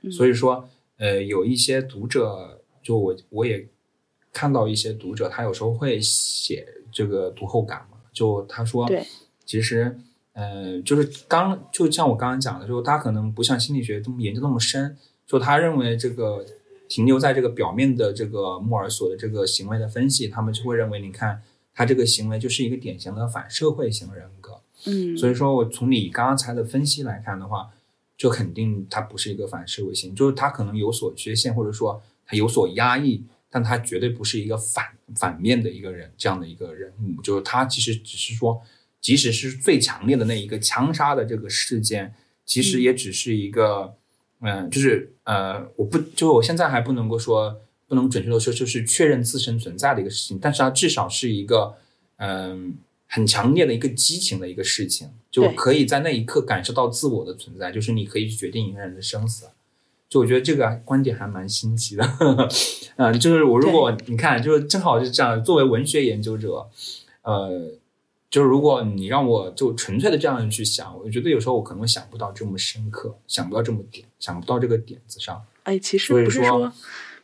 [0.09, 3.67] 所以说，呃，有一些读者，就我我也
[4.31, 8.87] 看到一些读者，他有时候会写这个读后感嘛，就他说，
[9.45, 9.99] 其实，
[10.31, 14.95] 呃，就是刚就像我刚刚讲的，就他可能不像心理学这么研究那么深，
[15.27, 16.45] 就他认为这个
[16.87, 21.43] 停留在这个表面的这个莫尔索的这个行为的分析，他们就会认为，你看
[21.75, 24.40] 他这个行为就是一个典型的反社会型人格。
[24.85, 27.69] 嗯，所以说我从你刚才的分析来看的话，
[28.17, 38.61] 就肯定他不是一个反社会性，就是他可能有所缺陷，或者说他有所压抑，但他绝对不是一个反反面的一个人，这样的一个人物，就是他其实只是说，
[38.99, 42.13] 即使是最强烈的那一个枪杀的这个事件，
[42.45, 43.95] 其实也只是一个，
[44.41, 51.75] 嗯，就是呃，我不，就我现在还不能够说，不能准确的说，就是确认自身存在的一个事情，但是它至少是一个，
[52.17, 52.75] 嗯。
[53.13, 59.47] 很强烈的一个激情的一个事情，就可以在那一刻感受到自我的存在，就是你可以去决定一个人的生死。
[60.07, 62.09] 就我觉得这个观点还蛮新奇的，
[62.95, 66.69] 嗯，就是我如果你看，就是正好是这样，作为文学研究者，
[67.23, 67.71] 呃，
[68.29, 75.43] 就是如果你让我就纯粹的这样去想，我觉得有时候我可能想不到这么深刻，想不到这么点，想不到这个点子上。
[75.63, 76.71] 哎，其实不是说。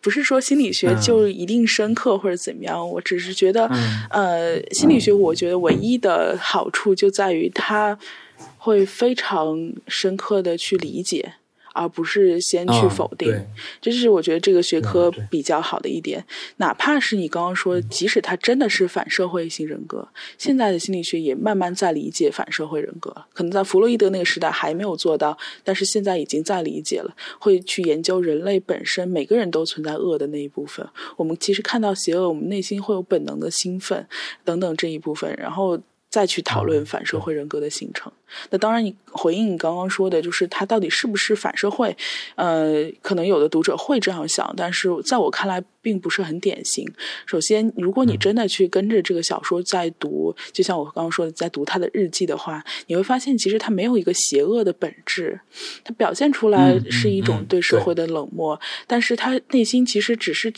[0.02, 3.68] 不是说心理学就一定深刻或者怎么样，我只是觉得，
[4.10, 7.98] 呃，心理学我觉得唯一的好处就在于它
[8.58, 11.34] 会非常深刻的去理解，
[11.78, 13.30] 而不是先去否定。
[13.30, 13.48] 对，
[13.80, 16.26] 这是我觉得这个学科比较好的一点。
[16.58, 20.08] 哪怕是你刚刚说，即使他真的是反社会性人格，
[20.38, 23.16] 现在的心理学也慢慢在理解反社会人格。
[23.34, 30.88] 可能在弗洛伊德那个时代还没有做到，但是现在已经在理解了，会去研究人类本身每个人都存在恶的那一部分。
[31.18, 34.08] 我们其实看到邪恶，我们内心会有本能的兴奋
[34.44, 35.80] 等等这一部分，然后。
[36.10, 38.12] 再去讨论反社会人格的形成，
[38.50, 41.96] 那当然，你回应你刚刚说的，就是他到底是不是反社会？
[42.36, 46.90] 呃，可能有的读者会这样想，但是在我看来，并不是很典型。
[47.26, 55.42] 首先，如果你真的去跟着这个小说在读，就像我刚刚说的，在读他的日记的话，你会发现，其实他没有一个邪恶的本质，
[55.84, 60.54] 他表现出来是一种嗯对社会的冷漠，但是他内心其实只是。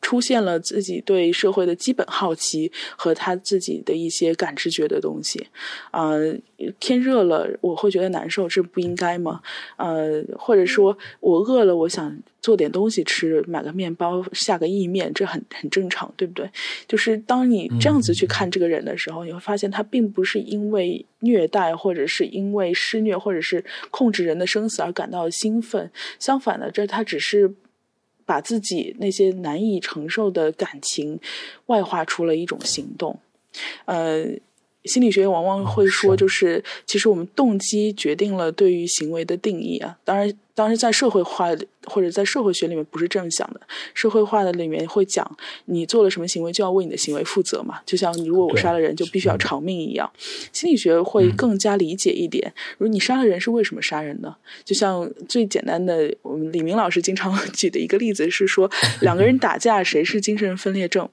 [0.00, 5.46] 出现了自己对社会的基本好奇和他自己的一些感知觉的东西，
[5.90, 6.34] 呃，
[6.78, 9.40] 天热了我会觉得难受，这不应该吗？
[9.76, 16.50] 呃，或者说我饿了，我想做点东西吃，买个面包，下个意面，这很很正常，对不对？
[16.88, 27.54] 就是当你这样子去看这个人的时候，你会发现他并不是因为虐待，或者是因为施虐，或者是控制人的生死而感到兴奋，相反的，这他只是。
[28.30, 31.18] 把自己那些难以承受的感情
[31.66, 33.18] 外化出了一种行动，
[33.86, 34.24] 呃，
[34.84, 39.98] 心理学往往会说，是就是其实我们动机决定了对于行为的定义啊。
[40.04, 41.48] 当然，当然在社会化
[41.84, 43.60] 或者在社会学里面不是这么想的，
[43.92, 47.80] 社会化的里面会讲，你做了什么行为就要为你的行为负责嘛。
[47.84, 50.10] 就像你如果我杀了人，就必须要偿命一样。
[50.52, 54.34] 心理学会更加理解一点，如果你杀了人是为什么杀人呢？
[54.64, 58.70] 就像最简单的，我们李明老师经常举的一个例子是说，
[59.02, 61.08] 两个人打架，谁是精神分裂症？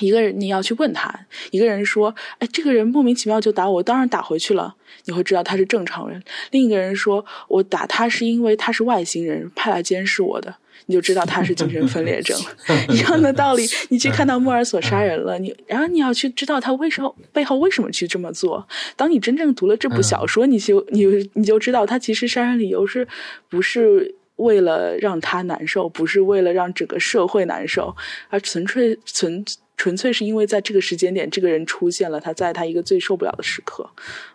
[0.00, 1.12] 一个人你要去问他，
[1.50, 4.74] 一个人说：“哎，这个人莫名其妙就打我，当然打回去了。”
[5.04, 6.20] 你会知道他是正常人。
[6.50, 10.54] 另一个人说：“我打他是因为他是外星人派来监视我的。”
[10.88, 12.38] 你就知道他是精神分裂症。
[12.90, 18.66] 一样的道理，你去看到莫尔索杀人了，你然后你要去知道他为什么背后为什么去这么做。
[18.94, 23.06] 当你真正读了这部小说，你就你你就知道他其实杀人理由是
[23.48, 27.96] 不是为了让他难受，不是为了让整个社会难受，
[28.28, 29.44] 而纯粹纯。
[29.76, 33.88] 纯粹是因为在这个时间点，这个人出现了，他在他一个最受不了的时刻，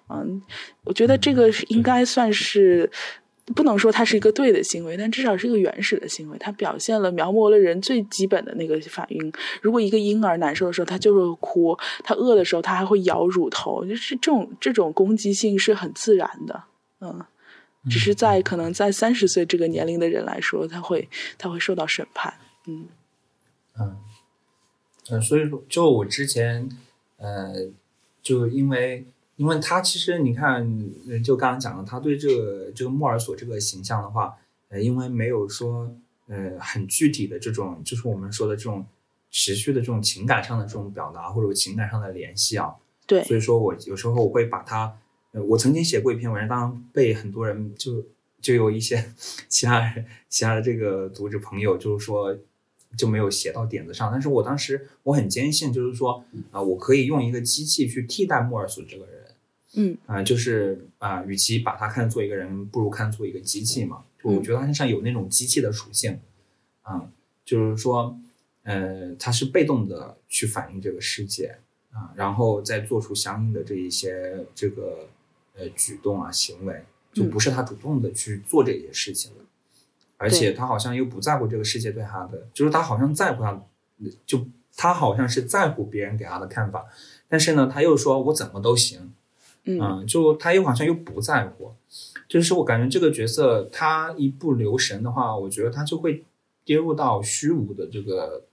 [0.10, 0.42] 嗯，
[0.84, 2.90] 我觉得这个是应该算是
[3.56, 9.34] 不能说它是一个对的行为，但至少是一个原始的行为，它表现了描摹了人最基本的那个反应。
[9.62, 16.64] 如果一个婴儿难受的时候，他就是会哭；他饿的时候，他还会咬乳头，就是这种这种攻击性是很自然的，
[17.02, 17.26] 嗯。
[17.90, 22.32] 只是在可能在三十岁这个年龄的人来说，他会他会受到审判，
[22.68, 22.88] 嗯
[23.80, 23.98] 嗯。
[25.10, 26.70] 嗯，所以说，就我之前，
[27.18, 27.68] 呃，
[28.22, 30.64] 就因为，因为他其实你看，
[31.24, 34.38] 就刚刚讲的，他对这个这个莫尔索这个形象的话，
[34.70, 35.92] 呃，因为没有说，
[36.28, 38.86] 呃，很具体的这种，就是我们说的这种
[39.32, 42.76] 持续的这种情感上的这种表达，或者情感上的联系啊，
[43.08, 44.96] 对，所以说我有时候我会把它，
[45.32, 48.06] 呃，我曾经写过一篇文章，当然被很多人就
[48.40, 49.04] 就有一些
[49.50, 52.38] 其他人其他的这个读者朋友就是说。
[52.98, 59.26] 就没有写到点子上，但是我当时我很坚信，就是说啊、呃，我可以用一个机器去替代莫尔索这个人，
[59.76, 64.04] 嗯啊、呃，就是啊、呃，与其把他看作一个人，不如看作一个机器嘛。
[64.22, 66.20] 就我觉得他身上有那种机器的属性，
[66.82, 67.12] 啊、呃，
[67.46, 68.20] 就是说，
[68.64, 71.56] 呃，他是被动的去反映这个世界
[71.92, 75.08] 啊、呃，然后再做出相应的这一些这个
[75.56, 76.84] 呃举动啊行为，
[77.14, 79.41] 就不是他主动的去做这些事情的。
[80.22, 83.60] 而且他好像又不在乎这个世界对他的，就是他好像在乎他，
[84.26, 84.46] 就
[84.78, 86.86] 他好像是在乎别人给他的看法，
[87.28, 89.12] 但是呢，他又说我怎么都行，
[89.66, 91.74] 嗯，就他又好像又不在乎，
[92.28, 96.24] 就是我感觉这个角色他一不留神的话，我觉得他就会
[96.64, 98.46] 跌入到虚无的这个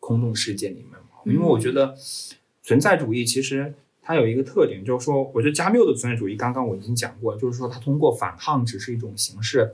[0.00, 1.96] 空洞世界里面，因为我觉得
[2.62, 9.72] 存在主义其实它有一个特点，就是说，我觉得加缪的存在主义刚刚我已经讲过，就是说他通过反抗只是一种形式。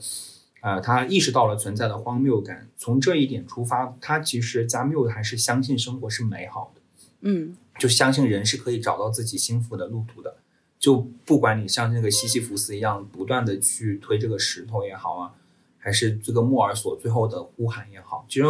[0.62, 6.80] 呃，他意识到了存在的荒谬感，从这一点出发，他其实加缪还是相信生活是美好的，
[7.22, 10.36] 嗯，就相信人是可以找到自己幸福的路途的。
[10.78, 15.34] 就不管你像那个西西弗斯一样，不断的去推这个石头也好啊，
[15.78, 18.44] 还是这个莫尔索最后的呼喊也好，其实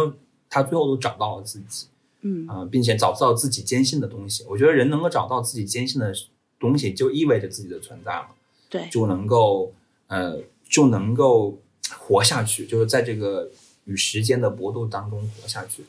[0.51, 1.87] 他最后都找到了自己，
[2.21, 4.45] 嗯啊、呃，并且找到自己坚信的东西。
[4.47, 6.13] 我觉得人能够找到自己坚信的
[6.59, 8.27] 东西，就意味着自己的存在了，
[8.69, 9.73] 对，就能够
[10.05, 10.39] 呃，
[10.69, 11.57] 就能够。
[11.99, 13.49] 活下去，就是在这个
[13.85, 15.83] 与时间的搏斗当中活下去。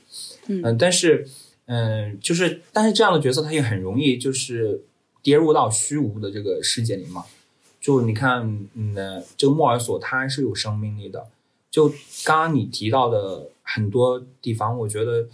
[0.49, 1.27] 嗯、呃，但是，
[1.67, 4.83] 嗯、呃，就是，但是这样的角色他也很容易就是
[5.23, 7.25] 跌入到虚无的这个世界里嘛。
[7.81, 11.27] 就你看，嗯，这个莫尔索他是有生命力的。
[11.71, 11.89] 就
[12.25, 15.27] 刚刚你提到的很多地方，我觉得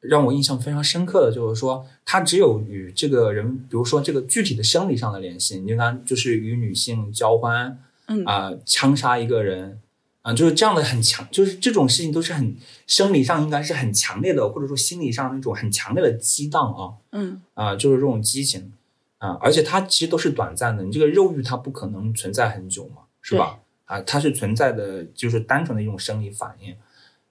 [0.00, 7.78] 让我印象非常深刻的就是说，他只有与这个人，比如说这个具体的生理上的联系，你看，就是与女性交欢，
[8.08, 9.80] 嗯啊，枪杀一个人，
[10.22, 12.56] 啊，就是这样的很强，就是这种事情都是很
[12.86, 17.40] 生理上应该是很强烈的，或者说心理上那种很强烈的激荡啊，嗯。
[17.54, 18.72] 啊，就是这种激情
[19.18, 23.58] 啊，而且它其实都是短暂的，你这个肉欲它不可能存在很久嘛，是吧？
[23.84, 26.76] 啊，它是存在的，就是单纯的一种生理反应，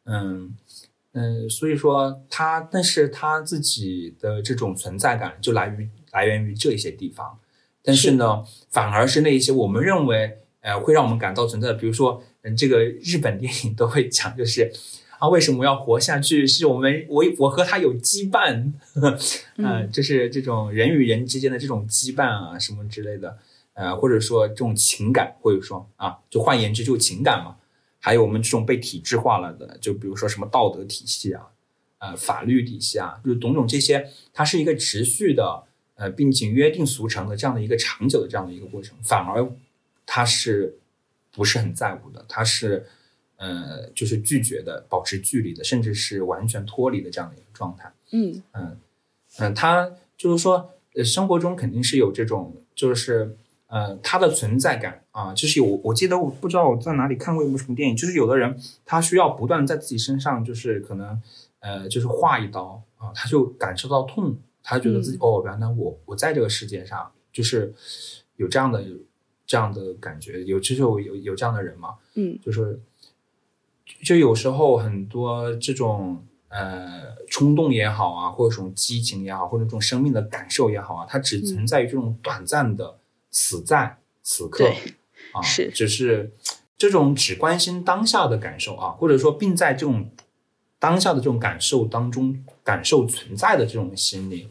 [0.05, 0.55] 嗯
[1.13, 7.39] 嗯，所以说他，但是他自己的这种存在感就来于来源于这些地方，
[7.83, 14.71] 但是呢，反而是那一些我们认为呃会让我们感到存在的，比如说，嗯，这个日本电影都会讲，就是
[15.17, 16.47] 啊，为什么要活下去？
[16.47, 18.71] 是我们我我和他有羁绊，
[19.57, 23.37] 嗯，就是这种人与人之间的这种羁绊啊，什么之类的。
[23.73, 27.55] 呃，或者说这种情感，或者说啊，就换言之，就情感嘛。
[28.01, 31.43] 还有我们这种被体制化了的，就比如说什么道德体系啊，
[31.99, 35.63] 呃，法律体系啊，就是种种这些，它是一个持续的，
[35.95, 38.97] 呃，并且约定俗成的这样的一个长久的这样的一个过程。
[39.03, 39.45] 反而，
[40.05, 40.78] 它是
[41.39, 42.25] 不是很在乎的？
[42.27, 42.85] 他是
[43.37, 47.93] 呃，就是拒绝的，保持距离的，甚至是完全脱离的这样的一个状态。
[48.11, 48.77] 嗯嗯
[49.39, 53.37] 嗯，他就是说，呃，生活中肯定是有这种，就是。
[53.71, 61.21] 呃，他的存在感啊，就是我我记得我不知道我在哪里看过一部什么电影，就是有的人他需要不断在自己身上，就是可能
[61.59, 67.71] 呃，就是划一刀啊，他就感受到痛，他觉得自己哦，原来我我在这个世界上就是
[68.37, 68.83] 有这样的
[69.49, 72.79] 这样的感觉，有就是有有这样的人嘛，嗯，就是
[74.03, 82.97] 就有时候很多这种呃冲动也好啊，或者这种激情也好，或者这种生命的感受也好啊，它只存在于这种短暂的。
[83.31, 84.67] 此在此刻，
[85.33, 86.31] 啊，是，只是
[86.75, 90.09] 这种只关心当下的感受啊，或者说并在这种
[90.79, 94.49] 当下的这种感受当中感受存在的这种心理，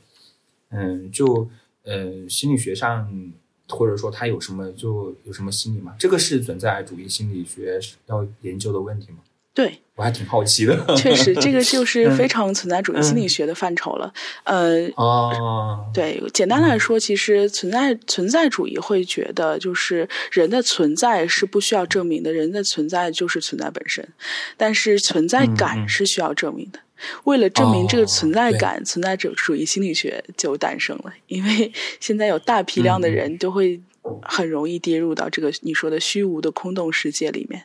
[0.68, 1.50] 嗯，就
[1.82, 3.32] 呃心理学上
[3.68, 5.94] 或者说他有什么就有什么心理吗？
[5.98, 9.18] 这个是存在主义心理学要研究的问题吗？
[9.54, 9.80] 对。
[9.96, 14.14] 我还挺好奇的，确实，这个就 是非常存在主义心理学的范畴了。
[14.44, 24.08] 呃，哦，对，简单来说，其实存在存在主义会觉得，就是人的存在是不需要证明的，人的存在就是存在本身。
[24.56, 26.78] 但是存在感是需要证明的。
[27.24, 31.12] 为了证明这个存在感，存在者主义心理学就诞生了。
[31.26, 33.80] 因为 现在有大批量的人都会
[34.22, 37.64] 很容易跌入到这个你说的虚无的空洞世界里面。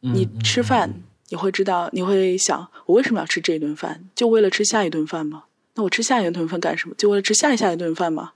[0.00, 1.02] 你吃饭。
[1.30, 4.04] 你会知道，你会想，我为什么要吃这一顿饭？
[4.14, 5.44] 就为了吃下一顿饭吗？
[5.74, 6.94] 那我吃下一顿饭干什么？
[6.96, 8.32] 就为了吃下一下一顿饭吗？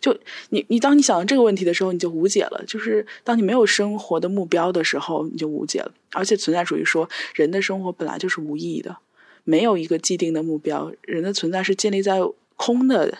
[0.00, 0.14] 就
[0.50, 2.62] 你，你当你想到这个问题的时候，你就无解了。
[2.66, 5.92] 就是当你没有生活的目标的时候，你就无解了。
[6.12, 8.96] 而且存在主义说，人的生活本来就是无意义的，
[9.44, 12.20] 没有一个既定的目标，人的存在是建立在
[12.56, 13.18] 空的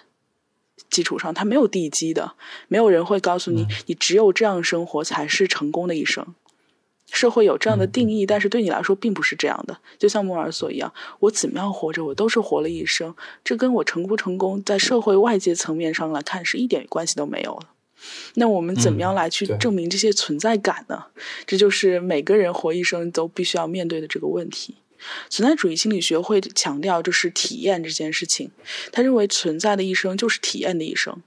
[0.91, 2.33] 基础上，它没有地基的。
[2.69, 6.35] 没有人会告诉你，你只有这样生活才是成功的一生。
[7.11, 9.79] 社会有这样的定义，但是对你来说并不是这样的。
[9.99, 13.15] 就像莫尔索一样，我怎么样活着，我都是活了一生。
[13.45, 17.67] 这跟我成不成功，在社会外界层面上来看，是一点关系都没有的。
[18.35, 21.05] 那我们怎么样来去证明这些存在感呢？
[21.47, 24.75] 这就是每个人活一生都必须要面对的这个问题。
[25.29, 28.51] 存在主义心理学会强调，就是体验这件事情。
[28.93, 31.23] 他认为存在的一生就是体验的一生。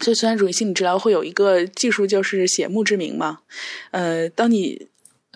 [0.00, 3.40] 所以，存在主义心理治疗会有一个技术，就是写墓志铭嘛。
[3.90, 4.86] 呃，当你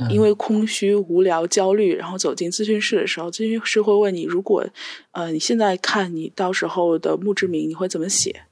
[0.08, 4.64] 因为空虚、无聊、焦虑，然后走进咨询室的时候，咨询师会问你：如果
[5.10, 8.42] 呃你现在看你到时候的墓志铭，你会怎么写？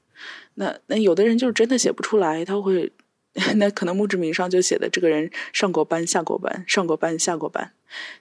[0.55, 2.91] 那那有的人就是真的写不出来，他会
[3.55, 7.71] 那可能墓志铭上就写的这个人上过班、下过班、上过班、下过班，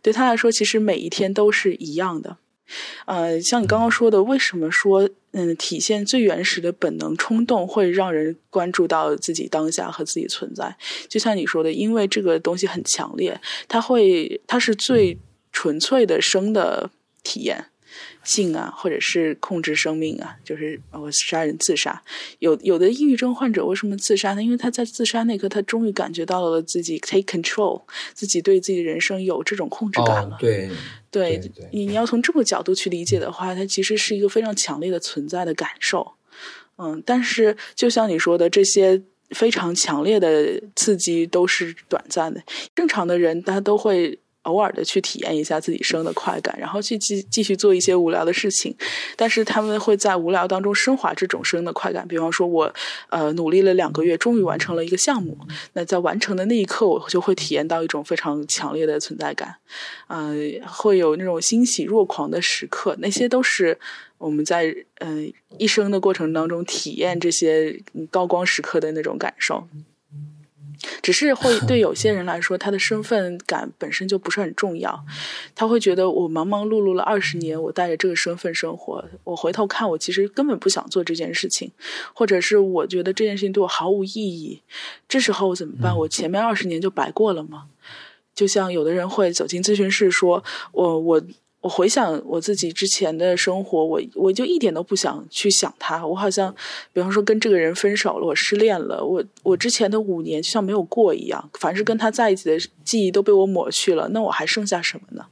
[0.03, 2.37] 对他来说，其实每一天都是一样的。
[3.05, 10.77] 呃，像你刚刚说的，为什么说嗯，体现最原始的本能冲动会让人关注到自己当下和自己存在？
[11.09, 15.19] 就像你说的，因为这个东西很强烈，它会，它是最
[15.51, 16.91] 纯粹的生的
[17.25, 17.67] 体验。
[18.23, 22.03] 性啊，或者是控制生命啊，就是我杀人自杀。
[22.39, 24.43] 有有的抑郁症患者为什么自杀呢？
[24.43, 27.83] 因为他在自杀那刻，他终于感觉到了自己 take control，
[28.15, 30.37] 自己对自己的人生有这种控制感了。
[30.39, 30.71] 对，
[31.11, 31.41] 对，
[31.73, 36.13] 你你要从这个角度去理解的话，它其实是一个非常强烈的存在的感受。
[36.77, 42.43] 嗯，但是就像你说的，这些非常强烈的刺激都是短暂的。
[42.75, 44.19] 正常的人他都会。
[44.43, 48.75] 偶尔的去体验一下自己生的快感，然后去继继续做一些无聊的事情，
[49.17, 52.07] 但是他们会在无聊当中升华这种生的快感。
[52.09, 52.73] 比方说，我
[53.11, 55.37] 呃努力了两个月，终于完成了一个项目，
[55.75, 59.57] 那在完成的那一刻，我就会体验到一种非常强烈的存在感，
[60.09, 60.35] 呃，
[60.67, 63.79] 会有那种欣喜若狂的时刻，那些都是
[64.19, 67.81] 我们在嗯、一生的过程当中体验这些
[68.11, 69.67] 高光时刻的那种感受。
[71.03, 75.05] 只是会对 有些人来说，他的身份感本身就不是很重要。
[75.55, 81.71] 他会觉得我忙忙碌碌了二十年，我带着这个身份生活，我回头看，我其实根本不想做这件事情，
[82.15, 84.63] 或者是我觉得这件事情对我毫无意义。
[85.09, 85.97] 这时候我怎么办？
[85.97, 87.65] 我前面二十年就白过了吗？
[88.35, 91.23] 就像有的人会走进咨询室说：“我我。”
[91.61, 96.07] 我回想我自己之前的生活，我我就一点都不想去想他。
[96.07, 96.55] 我好像，
[96.93, 105.27] 比方说跟这个人分手了，我失恋了，我我之前的五年就像没有过一样，凡是跟他在一起的记忆都被我抹去了，那我还剩下什么呢？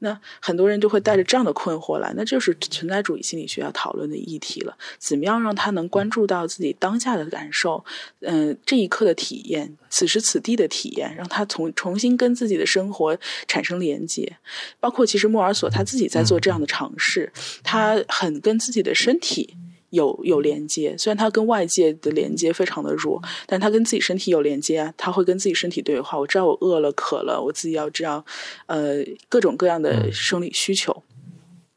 [0.00, 4.76] 那很多人就会带着这样的困惑来，那就是存在主义心理学要讨论的议题了。
[4.98, 7.84] 怎么样让他能关注到自己当下的感受，
[8.20, 14.36] 嗯、呃，这一刻的体验，此时此地的体验，让他重重新跟自己的生活产生连接。
[14.80, 17.32] 包括其实莫尔索他自己在做这样的尝试，
[17.62, 19.56] 他很跟自己的身体。
[19.90, 24.92] 有有连接，虽然他跟外界的连接非常的弱，但他跟自己身体有连接啊。
[24.96, 26.18] 他会跟自己身体对话。
[26.18, 28.24] 我知道我饿了、渴了，我自己要知道，
[28.66, 31.02] 呃，各种各样的生理需求。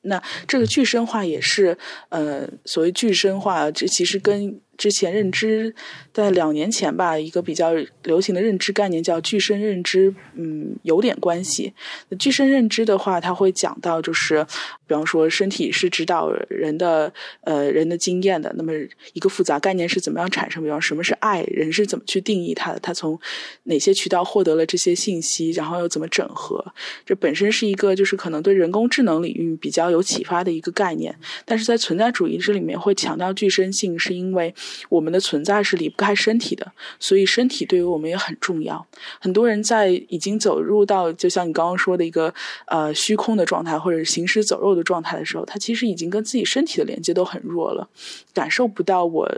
[0.05, 1.77] 那这个具身化也是，
[2.09, 5.73] 呃，所谓具身化，这其实跟之前认知
[6.13, 7.71] 在两年前吧，一个比较
[8.03, 11.73] 流行的认知概念叫具身认知，嗯，有点关系。
[12.09, 14.45] 那具身认知的话，它会讲到就是，
[14.85, 17.11] 比方说身体是指导人的
[17.41, 18.53] 呃人的经验的。
[18.55, 18.71] 那么
[19.13, 20.61] 一个复杂概念是怎么样产生？
[20.63, 22.79] 比方什么是爱，人是怎么去定义它的？
[22.79, 23.19] 它从
[23.63, 26.63] 哪些渠道获得了这些信息，然后又怎么整合？
[27.03, 31.15] 这本身是一个就是可能对人工智能领域比较有启发的一个概念。
[31.43, 34.53] 但是在存在主义这里面会强调具身性，是因为
[34.89, 38.85] 我们的存在是离不害身体的，所以身体对于我们也很重要。
[39.19, 42.33] 很多人在已经走入到就像你刚刚说的一个
[42.65, 47.87] 呃虚空的状态，或者是行尸走肉的状态的时候，他其实已经跟自己身体的连接都很弱了，
[48.33, 49.31] 感受不到我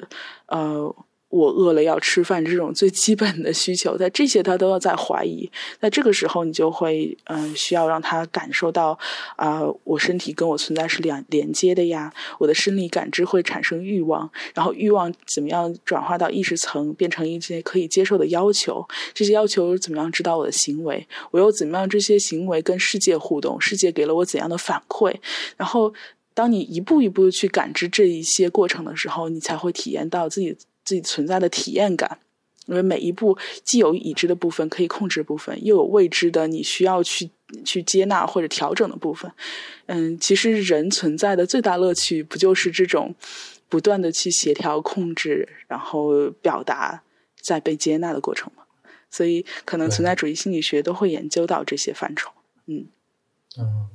[0.47, 0.95] 呃。
[1.36, 5.51] 我饿了要吃饭这种最基本的需求，在这些他都要在怀疑。
[5.81, 8.97] 那这个时候，你就会嗯、需要让他感受到
[9.36, 12.13] 啊、我身体跟我存在是连连接的呀。
[12.39, 18.88] 我的生理感知会产生欲望，然后欲望怎么样转化到意识层，变成一些可以接受的要求。
[19.13, 21.05] 这些要求怎么样指导我的行为？
[21.31, 23.59] 我又怎么样这些行为跟世界互动？
[23.59, 25.13] 世界给了我怎样的反馈？
[25.57, 25.93] 然后，
[26.33, 30.55] 当你一步一步去感知这一些过程的时候，你才会体验到自己。
[30.86, 32.19] 自己存在的体验感，
[32.67, 37.29] 因为每一步既有已知的部分可以控制部分，又有未知的你需要去
[37.65, 39.31] 去接纳或者调整的部分。
[39.88, 43.13] 嗯，其实人存在的最大乐趣，不就是这种
[43.67, 47.03] 不断的去协调、控制，然后表达，
[47.41, 48.63] 在被接纳的过程吗？
[49.09, 52.31] 所以，可能存在主义心理学都会研究到这些范畴。
[52.67, 52.88] 嗯
[53.57, 53.88] 嗯，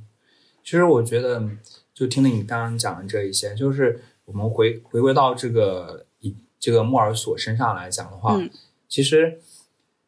[0.63, 1.47] 其实我觉得，
[1.93, 6.05] 就听了你刚刚讲的这一些，就是我们回回归到这个。
[6.61, 8.49] 这个莫尔索身上来讲的话，嗯、
[8.87, 9.41] 其实，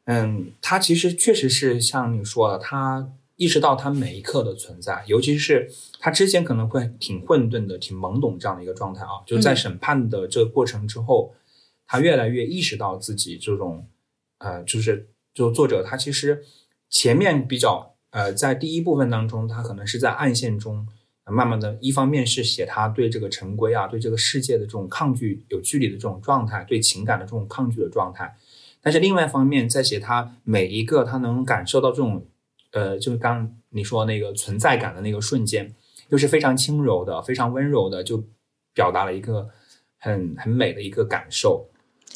[0.05, 9.25] 嗯，他其实确实是像你说的，他意识到他每一刻的存在，尤其是他之前可能会挺混沌的、挺懵懂这样的一个状态啊。
[9.25, 11.37] 就在审判的这个过程之后，嗯、
[11.87, 13.87] 他越来越意识到自己这种，
[14.37, 16.45] 呃，就是就作者他其实
[16.87, 20.87] 前面比较呃，在第一部分当中，他可能是在暗线中。
[21.31, 28.35] 慢慢的，一方面是写他对这个陈规啊，对这个世界的这种抗拒、有距离的这种状态，对情感的这种抗拒的状态。
[28.81, 32.27] 但是另外一方面，在写他每一个他能感受到这种，
[32.71, 35.73] 呃，就是刚你说那个存在感的那个瞬间，
[36.09, 38.21] 又是非常轻柔的、非常温柔的，就
[38.73, 39.47] 表达了一个
[39.99, 41.69] 很很美的一个感受。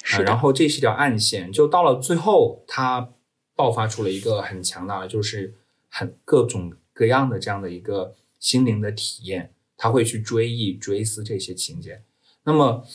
[0.04, 0.24] 是、呃。
[0.26, 3.14] 然后这是条暗线，就到了最后，他
[3.56, 5.56] 爆发出了一个很强大的，就是
[5.88, 8.16] 很各种各样的这样的一个。
[8.40, 12.04] 心灵的体验，他会去追忆、追思这些情节。
[12.44, 12.86] 那么，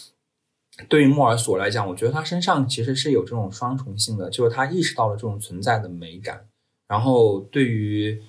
[0.88, 6.48] 对于莫尔索来讲，我觉得他身上其实是有这种双重性的，就是他意识到了这种存在的美感。
[6.86, 8.22] 然后，对于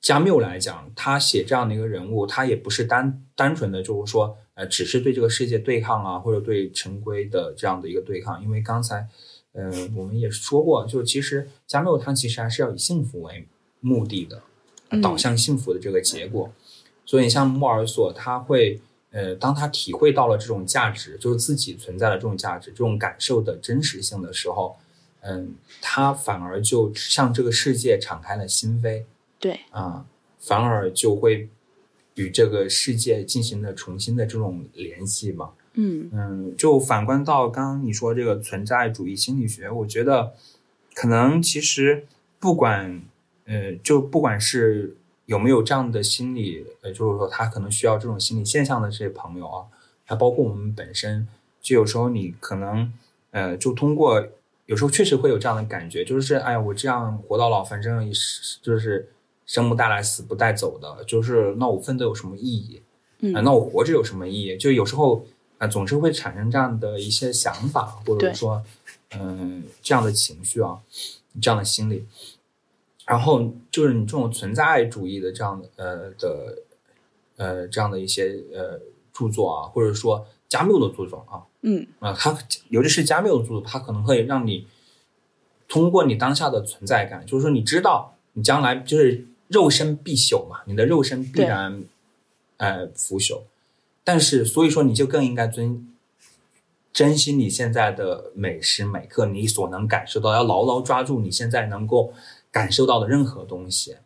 [0.00, 8.42] 加缪来讲，他写这样的一个人物，他也不是单单纯的就是说，呃，只是对这个世界对抗啊，或者对陈规的这样的一个对抗。
[8.42, 9.08] 因为刚才，
[9.52, 13.48] 呃，我们也说过，就其实加缪他其实还是要以幸福为
[13.80, 14.42] 目的的。
[15.00, 16.54] 导向幸福的这个结果，嗯、
[17.04, 18.80] 所以像莫尔索，他会
[19.10, 24.76] 呃，当他体会到了这种价值，就是自己存在的这种价值、这种感受的真实性的时候，
[25.20, 29.04] 嗯，他反而就向这个世界敞开了心扉
[29.38, 30.04] 对，啊，
[30.40, 31.48] 反而就会
[32.14, 35.50] 与这个世界进行了重新的这种联系嘛。
[35.74, 36.10] 嗯。
[36.12, 40.34] 嗯，就反观到刚刚你说这个存在主义心理学，我觉得
[40.92, 42.06] 可能其实
[42.40, 43.02] 不管
[43.46, 44.96] 呃，就不管是
[45.26, 49.64] 有没有这样的心理，呃，就是说他可能需要这种心理现象的这些朋友啊，
[50.04, 51.26] 还包括我们本身，
[51.60, 52.92] 就有时候你可能
[53.30, 54.26] 呃，就通过
[54.66, 59.10] 有时候确实会有这样的感觉，就是哎呀，我这样活到老，反正也是就是
[59.46, 62.82] 生不带来，死不带走的，就是那我奋斗有什么意义？
[63.34, 64.56] 啊，嗯那我活着有什么意义？
[64.56, 65.26] 就有时候
[65.56, 68.62] 啊、总是会产生这样的一些想法，或者说，
[69.16, 70.78] 嗯、这样的情绪啊，
[71.40, 72.04] 这样的心理。
[73.06, 76.62] 然后就是你这种存在主义的这样呃的
[77.36, 78.80] 呃这样的一些呃
[79.12, 81.86] 著作啊，或者说加缪的著作啊，嗯。
[82.00, 82.36] 啊、它
[82.68, 84.66] 尤其是加缪的著作，它可能会让你
[85.68, 91.84] 通过你当下的存在感，就是说你知道你将来就是肉身必朽嘛，你的肉身必然
[92.56, 93.42] 呃腐朽，
[94.02, 95.88] 但是所以说你就更应该尊
[96.92, 102.12] 珍惜你现在的每时每刻，你所能感受到，要牢牢抓住你现在能够
[102.54, 103.96] 感受到的任何东西。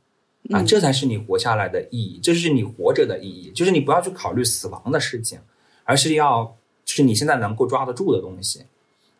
[0.50, 5.38] 啊，嗯这才是你活下来的意义，这是你活着的意义，就是你不要去考虑死亡的事情，
[5.84, 6.56] 而是要
[6.86, 8.64] 就是你现在能够抓得住的东西，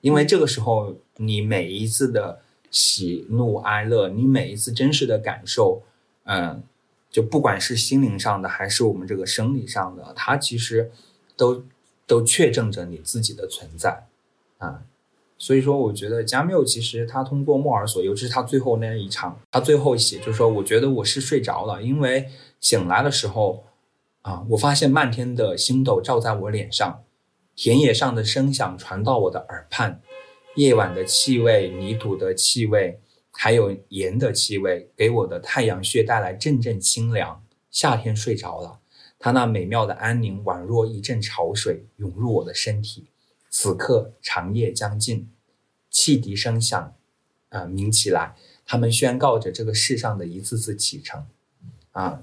[0.01, 2.41] 因为这个时候你每一次的
[2.71, 5.83] 喜怒哀乐，你每一次真实的感受，
[6.25, 6.63] 嗯，
[7.11, 10.91] 就不管是心灵上的还是我们这个生理上的，它其实
[11.37, 11.63] 都
[12.07, 14.07] 都确证着你自己的存在
[14.59, 14.83] 啊。
[15.41, 22.29] 所以说，我觉得加缪其实他通过莫尔索，尤其是他最后那一场，他最后写就是说，我觉得我是睡着了，因为
[22.61, 23.65] 醒来的时候
[24.23, 27.05] 啊，我发现漫天的星斗照在我脸上，
[27.55, 30.01] 田野上的声响传到我的耳畔，
[30.57, 33.01] 夜晚的气味、泥土的气味，
[33.31, 37.45] 还有盐的气味，给我的太阳穴带来阵阵清凉。
[37.71, 38.81] 夏天睡着了，
[39.21, 43.07] 它那美妙的安宁，宛若一阵潮水涌入我的身体。
[43.61, 45.29] 此刻长夜将近，
[45.91, 46.95] 汽笛声响，
[47.49, 51.27] 啊、鸣起来，他们宣告着这个世上的一次次启程，
[51.91, 52.23] 啊，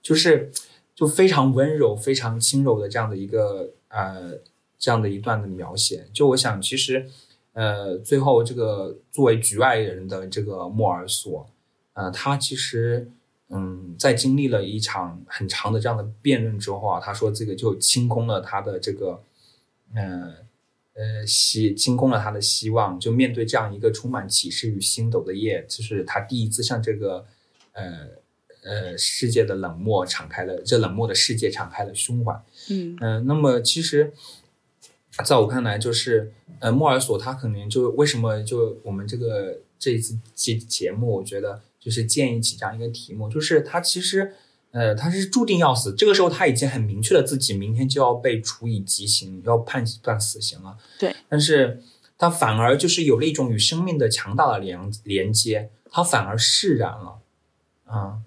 [0.00, 0.52] 就是
[0.94, 4.38] 就非常温柔、非常轻柔的这样的一个呃
[4.78, 6.06] 这样的一段的描写。
[6.12, 7.10] 就我想，其实
[7.54, 11.50] 呃最后这个作为局外人的这个莫尔索，
[11.94, 13.10] 呃，他其实
[13.48, 19.20] 嗯在经历了一场很长的这样的辩论之后啊，他说这个就清空了他的这个
[19.92, 20.45] 呃。
[20.98, 27.26] 呃，希清空了他的希望，就面对这样一个充满启示与星斗的夜，就是他第一次向这个
[27.72, 28.08] 呃
[28.64, 32.32] 呃世界的冷漠敞开了，这冷漠的世界敞开了胸怀。
[32.70, 34.14] 嗯嗯、那么其实，
[35.22, 44.34] 在我看来，就是呃，莫尔索他可能就为什么就我们这个这一次节节目，我觉得就是建议起这样一个题目，就是他其实
[44.72, 50.76] 呃他是注定要死，这个时候他已经很明确了自己明天就要被处以极刑，要判判死刑了。
[50.98, 51.82] 对，但是
[52.18, 57.18] 他反而就是有了一种与生命的强大的连连接，他反而释然了，
[57.86, 58.18] 啊、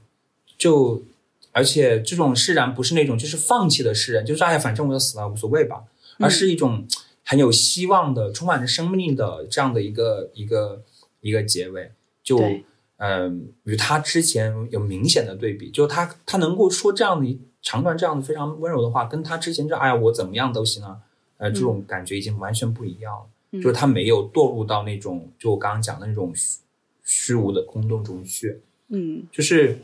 [0.58, 1.04] 就
[1.52, 5.84] 而且这种释然不是那种就是放弃的释然，就是哎呀，反正我要死了无所谓吧，
[6.20, 6.88] 而是一种
[7.26, 10.82] 很有希望的、充满着生命力的这样的一个一个
[11.22, 11.92] 一个结尾，
[12.24, 12.64] 就对
[13.02, 20.98] 嗯、与他之前有明显的对比，就他他能够说这样的一长段这样的非常温柔的话，跟他之前就哎呀我怎么样都行啊，
[21.38, 23.62] 呃这种感觉已经完全不一样了，嗯。
[23.62, 26.60] 就是他没有堕入到那种就我刚刚讲的那种虚
[27.04, 29.24] 虚无的空洞中去，嗯。
[29.32, 29.80] 就是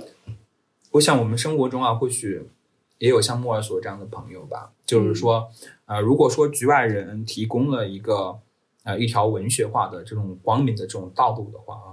[0.91, 2.41] 我想我们生活中啊，或许
[2.99, 5.49] 也有像莫尔索这样的朋友吧，就是说，
[5.85, 8.39] 呃，如果说局外人提供了一个
[8.83, 11.87] 呃一条文学化的这种光明的这种道路的话啊，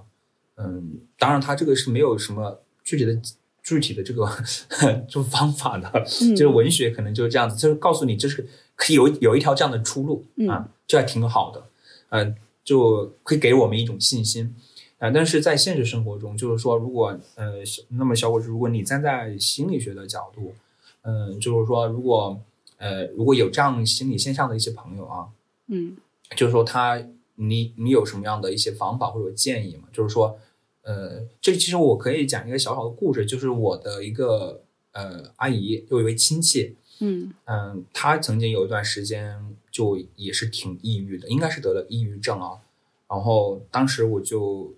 [0.64, 3.20] 嗯，当然他这个是没有什么具体的
[3.62, 4.26] 具体的这个
[5.30, 5.88] 方法的，
[6.22, 11.64] 嗯就是文学可能就是这样子，就是告诉你就是可以有有一条这样的出路啊，这还挺好的，
[12.10, 12.34] 嗯、
[12.64, 14.54] 就会给我们一种信心。
[14.98, 20.54] 啊、但是在现实生活中，就是说，如果呃，小那么小伙子，如果你站在心理学的角度，
[21.02, 22.40] 嗯、就是说，如果
[22.76, 25.26] 呃，如果有这样心理现象的一些朋友啊，
[25.66, 25.96] 嗯
[26.36, 29.88] 就是说他你你有什么样的一些方法或者建议吗？
[29.92, 30.38] 就是说，
[30.82, 42.60] 呃，这其实我可以讲一个小小的故事，就是我的一个呃阿姨，有一位亲戚，嗯嗯，她曾经有一段时间就也是挺抑郁的，应该是得了抑郁症啊。
[43.08, 44.74] 然后当时我就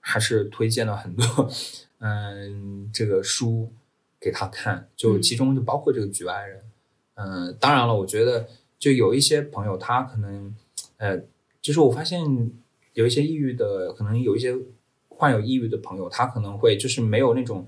[0.00, 1.48] 还是推荐了很多
[2.00, 3.72] 嗯这个书
[4.20, 6.62] 给她看，就嗯其中就包括这个局外人。
[7.14, 8.46] 嗯，当然了，我觉得
[8.78, 10.54] 就有一些朋友他可能
[10.98, 11.18] 呃，
[11.62, 12.20] 就是我发现
[12.92, 14.54] 有一些抑郁的，可能有一些
[15.16, 17.66] 患有抑郁的朋友，他可能会就是没有那种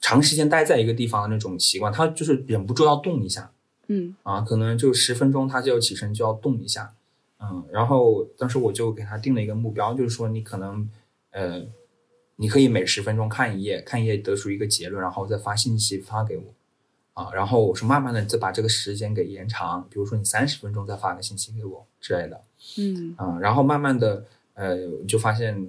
[0.00, 3.52] 长时间待在一个地方的那种习惯，他就是忍不住要动一下。
[3.92, 6.94] 嗯啊，可能就十分钟他就要起身就要动一下，
[7.40, 10.88] 嗯，然后当时我就给他定了一个目标，就是说你可能，
[11.32, 11.66] 呃，
[12.36, 16.44] 你可以每十分钟看一页，看一页得出一个结论，然后再发信息发给我，
[17.14, 22.40] 啊，然后我说慢慢的再把这个时间给延长，比如说你三十分钟再发个信息给我之类的，
[22.78, 25.68] 嗯啊，然后慢慢的，呃，就发现，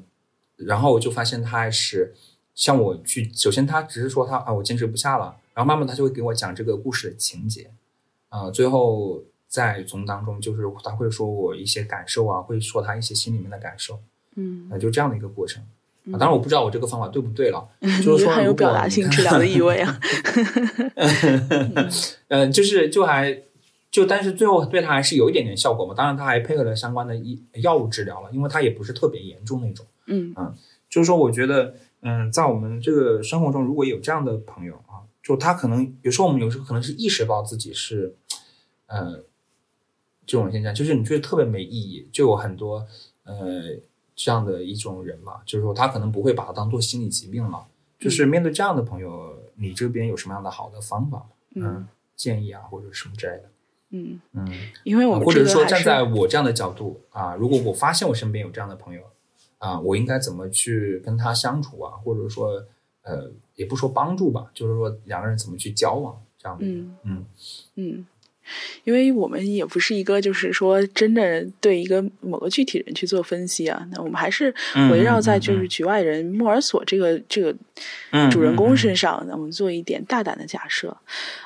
[0.66, 2.14] 然后我就发现他还是
[2.56, 7.72] 像我去，首先他只是说他啊我坚持不下了，然后慢慢他就会给我讲这个故事的情节。
[8.30, 14.00] 啊，最后在从当中，就是他会说我一些感受啊，会说他一些心里面的感受，
[14.38, 15.62] 嗯，那就这样的一个过程。
[16.12, 17.68] 啊，当然我不知道我这个方法对不对了，
[18.02, 20.00] 就是说很有表达性治疗的意味啊。
[22.30, 23.38] 嗯，就是就还
[23.92, 25.94] 就，但是最后对他还是有一点点效果嘛。
[25.94, 29.86] 当然他还配合了相关的医药物治疗了，因为他也不是特别严重那种。
[30.08, 30.56] 嗯嗯，
[30.90, 38.16] 就是说我觉得，嗯，在我们这个生活中，如果有这样的朋友啊，就他可能有时候我们有时候可能是意识到自己是。
[38.94, 39.24] 呃，
[40.26, 42.86] 这种现象就是你觉得特别没意义，就有很多
[43.24, 43.64] 呃
[44.14, 47.66] 这样的一种人嘛，就是说他可能不会把它当做心理疾病了。
[47.98, 51.26] 就是面对这样的朋友，你这边有什么样的好的方法？
[51.56, 51.88] 嗯，
[52.18, 53.44] 建议啊，或者什么之类的。
[53.92, 54.46] 嗯嗯，
[54.84, 59.04] 因为我或者说站在我这样的角度啊，如果我发现我身边有这样的朋友
[59.62, 61.92] 啊，我应该怎么去跟他相处啊？
[62.04, 62.66] 或者说
[63.04, 66.66] 呃，也不说帮助吧，就是说两个人怎么去交往这样的。
[66.66, 67.26] 嗯嗯
[67.76, 68.06] 嗯。
[68.84, 73.88] 因为我们也不是一个，就是说真的对一个某个具体人去做分析啊。
[73.92, 74.54] 那我们还是
[74.92, 77.56] 围绕在就是局外人莫尔索这个这个
[78.30, 80.96] 主人公身上，那我们做一点大胆的假设。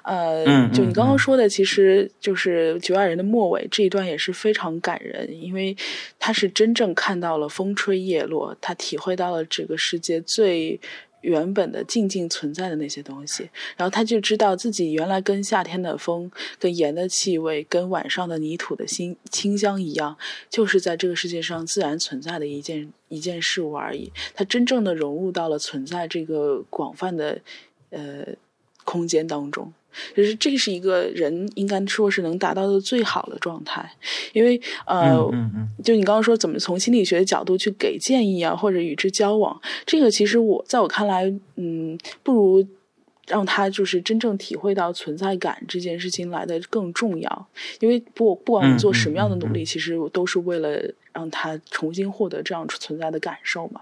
[0.03, 5.75] 呃，就你刚刚说的，其实就是局外人的末尾这一段也是非常感人，因为
[6.19, 10.79] 他是真正看到了风吹叶落，他体会到了这个世界最。
[11.25, 20.15] 原本的静静存在的那些东西，然后他就知道自己原来跟夏天的风、跟盐的气味、跟晚上的泥土的清清香一样，
[20.49, 24.11] 就是在这个世界上自然存在的一件一件事物而已。
[24.35, 27.41] 他真正的融入到了存在这个广泛的
[27.89, 28.27] 呃
[28.83, 29.73] 空间当中。
[30.15, 33.89] 就是这是一个人应该说是能达到的最好的状态，
[34.33, 35.15] 因为呃，
[35.83, 42.67] 就你刚刚说怎么从心理学的角度去给建议啊，或者与之交往，这个其实我在我看来，嗯，不如
[43.27, 47.47] 让他就是真正体会到存在感这件事情来的更重要，
[47.79, 50.79] 因为不不管我们做什么样的努力，其实都是为了
[51.13, 53.81] 让他重新获得这样存在的感受嘛。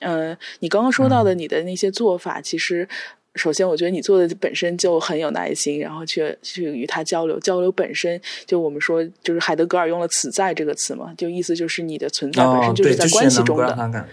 [0.00, 2.88] 呃，你刚刚说到的你的那些做法，其实。
[3.34, 14.06] 首先，我觉得你做的本身就很有耐心，然后去去与他交流，交流本身就我们说，就是海德格尔用了“此在”这个词嘛，就意思就是你的存在本身就是在关系中的。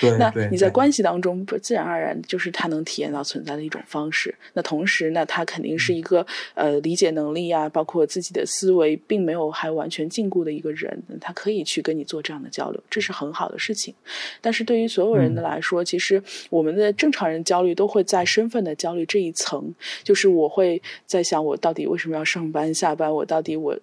[0.00, 4.34] 对，那你在关系当中，不自然而然就是他能体验到存在的一种方式。
[4.54, 13.94] 那同时，呢他肯定是一个呃理解能力啊，包括自己的思维，并没有还完全禁锢的一个人，他可以去跟你做这样的交流，这是很好的事情。
[14.40, 19.72] 但是对于所有人的来说，其实我们的正常人焦虑都会在身份的焦虑这一层，
[20.02, 23.14] 就是我会在想，我到底为什么要上班下班？
[23.14, 23.76] 我到底我。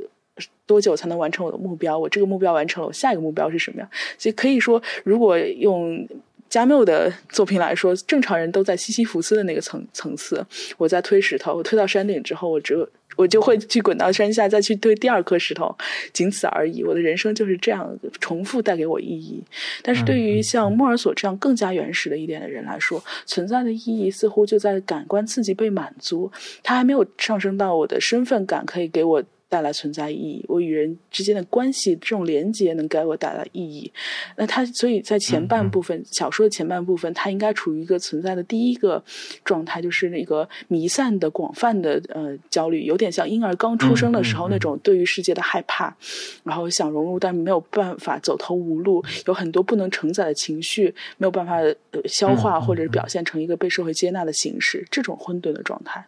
[0.66, 1.98] 多久才能完成我的目标？
[1.98, 3.90] 我这个目标完成了，我下一个目标是什么呀？
[4.18, 6.08] 所以可以说，如果用
[6.50, 10.46] 加缪的作品来说，正常人都在西西弗斯的那个层层次。
[10.78, 12.88] 我在推石头，我推到山顶之后，我只有
[13.18, 15.76] 我就会去滚到山下，再去推第二颗石头，
[16.14, 16.84] 仅此而已。
[16.84, 19.44] 我的人生就是这样重复带给我意义。
[19.82, 26.32] 但是对于像莫尔索这样更加原始的一点的人来说，存在的意义似乎就在感官刺激被满足，
[26.64, 29.24] 他还没有上升到我的身份感可以给我。
[29.50, 33.90] 带来存在意义，我与人之间的关系这种连接能给我带来意义。
[34.36, 39.02] 那他所以在前半部分小说的前半部分，他应该处于一个存在的第一个
[39.46, 45.96] 状态，就是那个弥散的广泛的呃焦虑，有点像婴儿刚出生的时候那种对于世界的害怕，
[46.44, 56.06] 然后想融入但没有办法走投无路，有很多不能承载的情绪，没有办法呃消化或者表现成一个被社会接纳的形式，这种混沌的状态。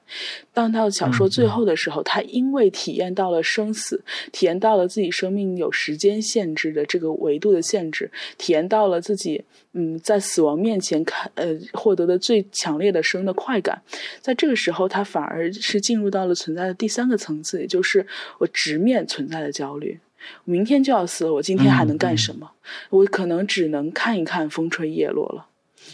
[0.53, 3.28] 当到小说最后的时候，他因为体验到。
[3.31, 9.43] 了生死，体验到了自己生命有时间限制的这个维度的限制，体验到了自己
[9.73, 13.81] 嗯在死亡面前看呃获得的最强烈的生的快感，
[14.21, 18.05] 在这个时候，他反而是进入到了存在的第三个层次，也就是
[18.39, 19.99] 我直面存在的焦虑。
[20.45, 22.51] 我明天就要死了，我今天还能干什么？
[22.89, 25.47] 我可能只能看一看风吹叶落了。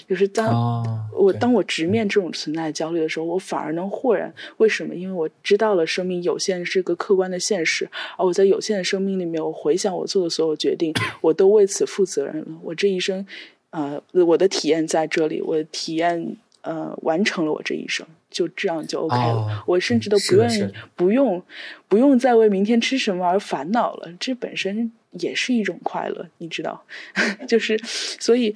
[0.07, 4.34] 就是当我当我直面这种存在焦虑的时候，我反而能豁然。
[4.57, 4.94] 为什么？
[4.94, 12.48] 因为我知道了生命有限是个客观的现实，而我在有限的生命里面，我回想我做的所有决定，我都为此负责任了。
[12.62, 13.26] 我这一生，
[13.72, 19.24] 呃，我的体验在这里，我的体验呃完成了我这一生，就这样就 OK 了。
[19.24, 21.41] 哦我甚至都不愿意，不用
[21.88, 24.12] 不用再为明天吃什么而烦恼了。
[24.20, 26.84] 这本身也是一种快乐，你知道，
[27.48, 27.80] 就是
[28.20, 28.56] 所以。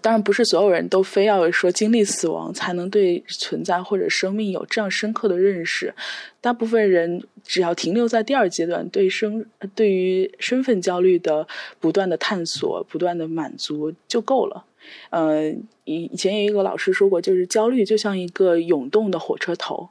[0.00, 5.94] 当然不是所有人都非要说经历死亡才能对存在或者生命有这样深刻的认识。
[6.40, 9.44] 大部分人只要停留在第二阶段，对生
[9.74, 11.46] 对于身份焦虑的
[11.78, 14.64] 不断的探索、不断的满足就够了。
[15.10, 15.50] 呃，
[15.84, 19.90] 以以前有一个老师说过，就是焦虑就像一个涌动的火车头，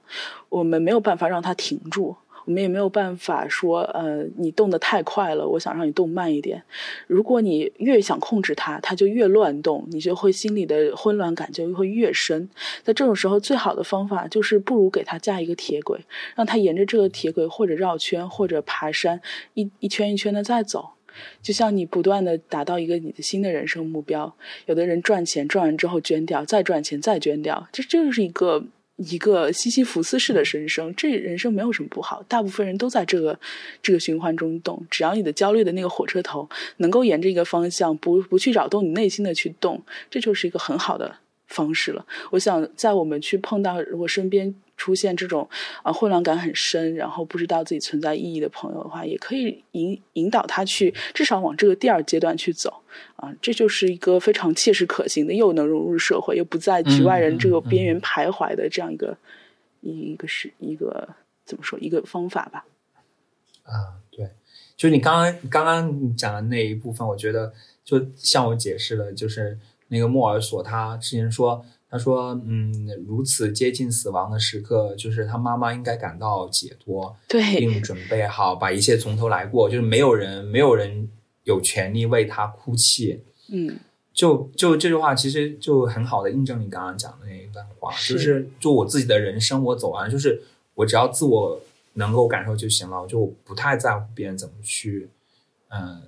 [0.49, 2.15] 我们没有办法让它停住。
[2.45, 6.63] 我们也没有办法说，呃，你动得太快了，我想让你动慢一点。
[7.07, 12.49] 如果你越想控制它，它就越乱动，你就会心里的混乱感就会越深。
[12.83, 15.99] 在这种时候，最好的方法就是不如给它架一个铁轨，
[16.35, 19.21] 让它沿着这个铁轨或者绕圈或者爬山，
[19.53, 20.91] 一一圈一圈的再走。
[21.41, 24.33] 就像你不断的达到一个你的新的人生目标，
[24.65, 28.63] 有的人赚钱赚完之后捐掉，再赚钱再捐掉，这这就是一个
[29.03, 30.93] 一个西西弗斯式的人生。
[30.95, 33.39] 这人生没有什么不好，大部分人都在这个
[33.81, 34.85] 这个循环中动。
[34.89, 41.15] 只要你的焦虑的那个火车头能够沿着一个方向，不不去扰动你内心的去动，这就是一个很好的
[41.47, 42.05] 方式了。
[42.31, 45.47] 我想，在我们去碰到如果身边出现这种
[45.83, 52.81] 啊、呃混乱感很深，然后不知道自己存在意义的朋友的话，也可以引引导他去至少往这个第二阶段去走。
[53.15, 59.15] 啊、这就是一个非常切实可行的，又能融入社会，又不在局外人这个边缘徘徊的这样一个、
[59.81, 61.07] 一一个是一个
[61.45, 62.65] 怎么说一个方法吧。
[63.63, 64.31] 啊，对，
[64.75, 67.53] 就是你刚刚刚刚讲的那一部分，我觉得
[67.85, 69.57] 就向我解释了，就是
[69.89, 81.09] 那个莫尔索他之前说，他说，嗯，如此接近死亡的时刻，就是他妈妈应该感到解脱，对，并准备好把一切从头来过，就是没有人没有人
[81.43, 83.21] 有权利为他哭泣。
[83.51, 83.77] 嗯，
[84.13, 90.41] 就就这句话，其实就很好的印证你刚刚讲的那一段话，是就是就我自己的人生，我走完，就是
[90.75, 91.59] 我只要自我
[91.95, 95.09] 能够感受就行了，我就不太在乎别人怎么去，
[95.67, 96.01] 嗯、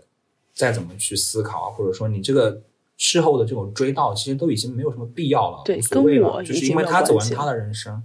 [0.53, 2.61] 再怎么去思考啊，或者说你这个
[2.97, 8.01] 事后的这种追悼，其实都已经没有什么必要了，对无所谓了，就是因为他走完他的人生。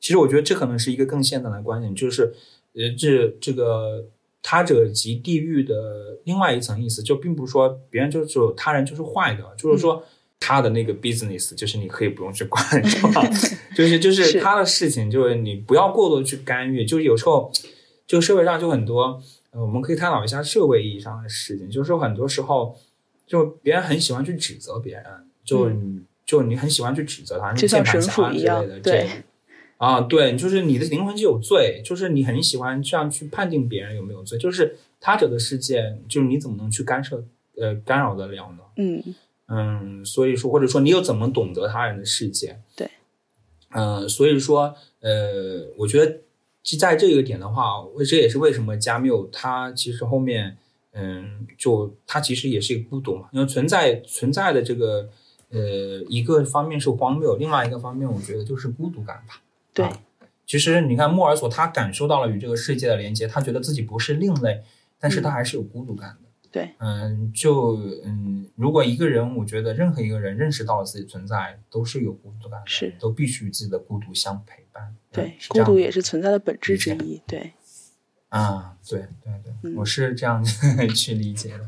[0.00, 2.34] 其实我觉得这可能是一个更现代的观点，就是
[2.74, 4.06] 呃，这这个
[4.42, 10.04] 他者即地狱的另外一层意思，就并不是说别人就是他人就是坏的，就是说
[10.38, 13.22] 他的那个 business 就是你可以不用去管，是吧？
[13.74, 16.84] 就是就是是他的事情，就是你不要过多地去干预。
[16.84, 17.50] 就是有时候
[18.06, 19.22] 这个社会上就很多，
[19.52, 22.78] 呃，我们可以探讨一下社会意义上的事情，就是说很多时候
[23.26, 25.04] 就别人很喜欢去指责别人，
[25.44, 29.08] 就你、就你很喜欢去指责他，就像键盘神父侠之一样类的，对这
[29.78, 37.24] 啊，对，就是你的灵魂就有罪，就是你很喜欢这样去判定别人有没有罪，就是他者的世界，就是你怎么能去干涉
[37.56, 38.58] 呃干扰得了呢？
[38.76, 39.02] 嗯，
[39.48, 42.60] 嗯，所以说或者说你又怎么懂得他人的世界？
[42.76, 42.88] 对，
[43.70, 46.20] 嗯、所以说呃，我觉得
[46.62, 50.56] 就在这个点的话，为这也是为什么加缪他其实后面
[50.94, 55.08] 嗯，就他其实也是一个孤独嘛，因为存在存在的这个
[55.50, 55.60] 呃
[56.08, 59.42] 一个方面是荒谬，另外一个方面我觉得就是孤独感吧。
[59.72, 60.00] 对，啊
[60.46, 64.62] 其实你看莫尔索，他感受到了与这个世界的连接，他觉得自己不是另类，
[64.98, 66.28] 但是他还是有孤独感的。
[66.52, 74.94] 对，嗯，就嗯，如果一个人，我觉得任何一个人认识到了自己存在，都是有孤独感的，是都必须与自己的孤独相陪伴。
[75.10, 77.20] 对孤独也是存在的本质之一。
[77.26, 77.54] 对，
[78.38, 80.42] 啊，对对对，嗯我是这样
[80.94, 81.60] 去理解的。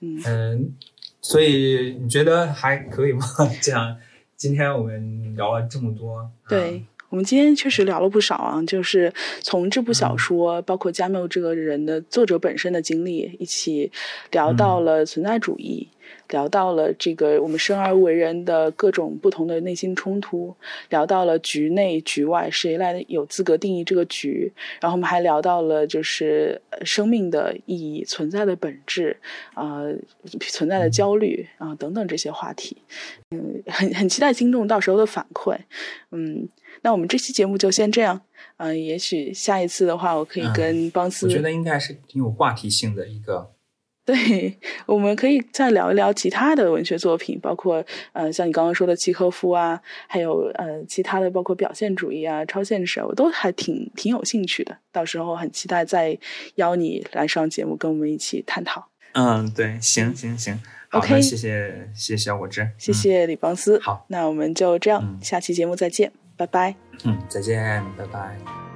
[0.00, 0.74] 嗯，嗯，
[1.22, 3.24] 所以你觉得还可以吗？
[3.62, 3.96] 这样，
[4.36, 6.84] 今天我们聊了这么多，对。
[7.08, 9.12] 我们今天确实聊了不少啊，就是
[9.42, 13.92] 从这部嗯小说，包括加缪这个人的作者本身的经历，一起
[14.30, 15.86] 聊到了存在主义，
[16.32, 20.52] 聊到了这个我们生而为人的各种不同的内心冲突，
[20.88, 24.52] 聊到了局内局外，谁来有资格定义这个局？
[24.80, 29.16] 然后我们还聊到了就是呃生命的意义、存在的本质
[29.54, 29.82] 啊、
[30.40, 32.76] 存在的焦虑啊、等等这些话题。
[33.30, 35.56] 嗯，很很期待听众到时候的反馈。
[36.10, 36.48] 嗯，
[36.80, 38.20] 那我们这期节目就先这样。
[38.56, 43.52] 嗯、也许下一次的话，我可以嗯跟邦斯、我觉得应该是挺有话题性的一个。
[44.06, 54.76] 对，我们可以再聊一聊其他的文学作品，包括呃，像你刚刚说的契诃夫啊，还有呃其他的，包括表现主义啊、超现实啊，我都还挺挺有兴趣的。
[54.90, 56.18] 到时候很期待再
[56.56, 58.88] 邀你来上节目，跟我们一起探讨。
[59.12, 60.58] 嗯，对，行行行，
[60.88, 63.78] 好 OK 的，谢谢谢谢小果汁，谢谢李邦斯。
[63.78, 66.74] 好，那我们就这样，嗯下期节目再见，拜拜。
[67.04, 68.71] 嗯，嗯，再见，拜拜。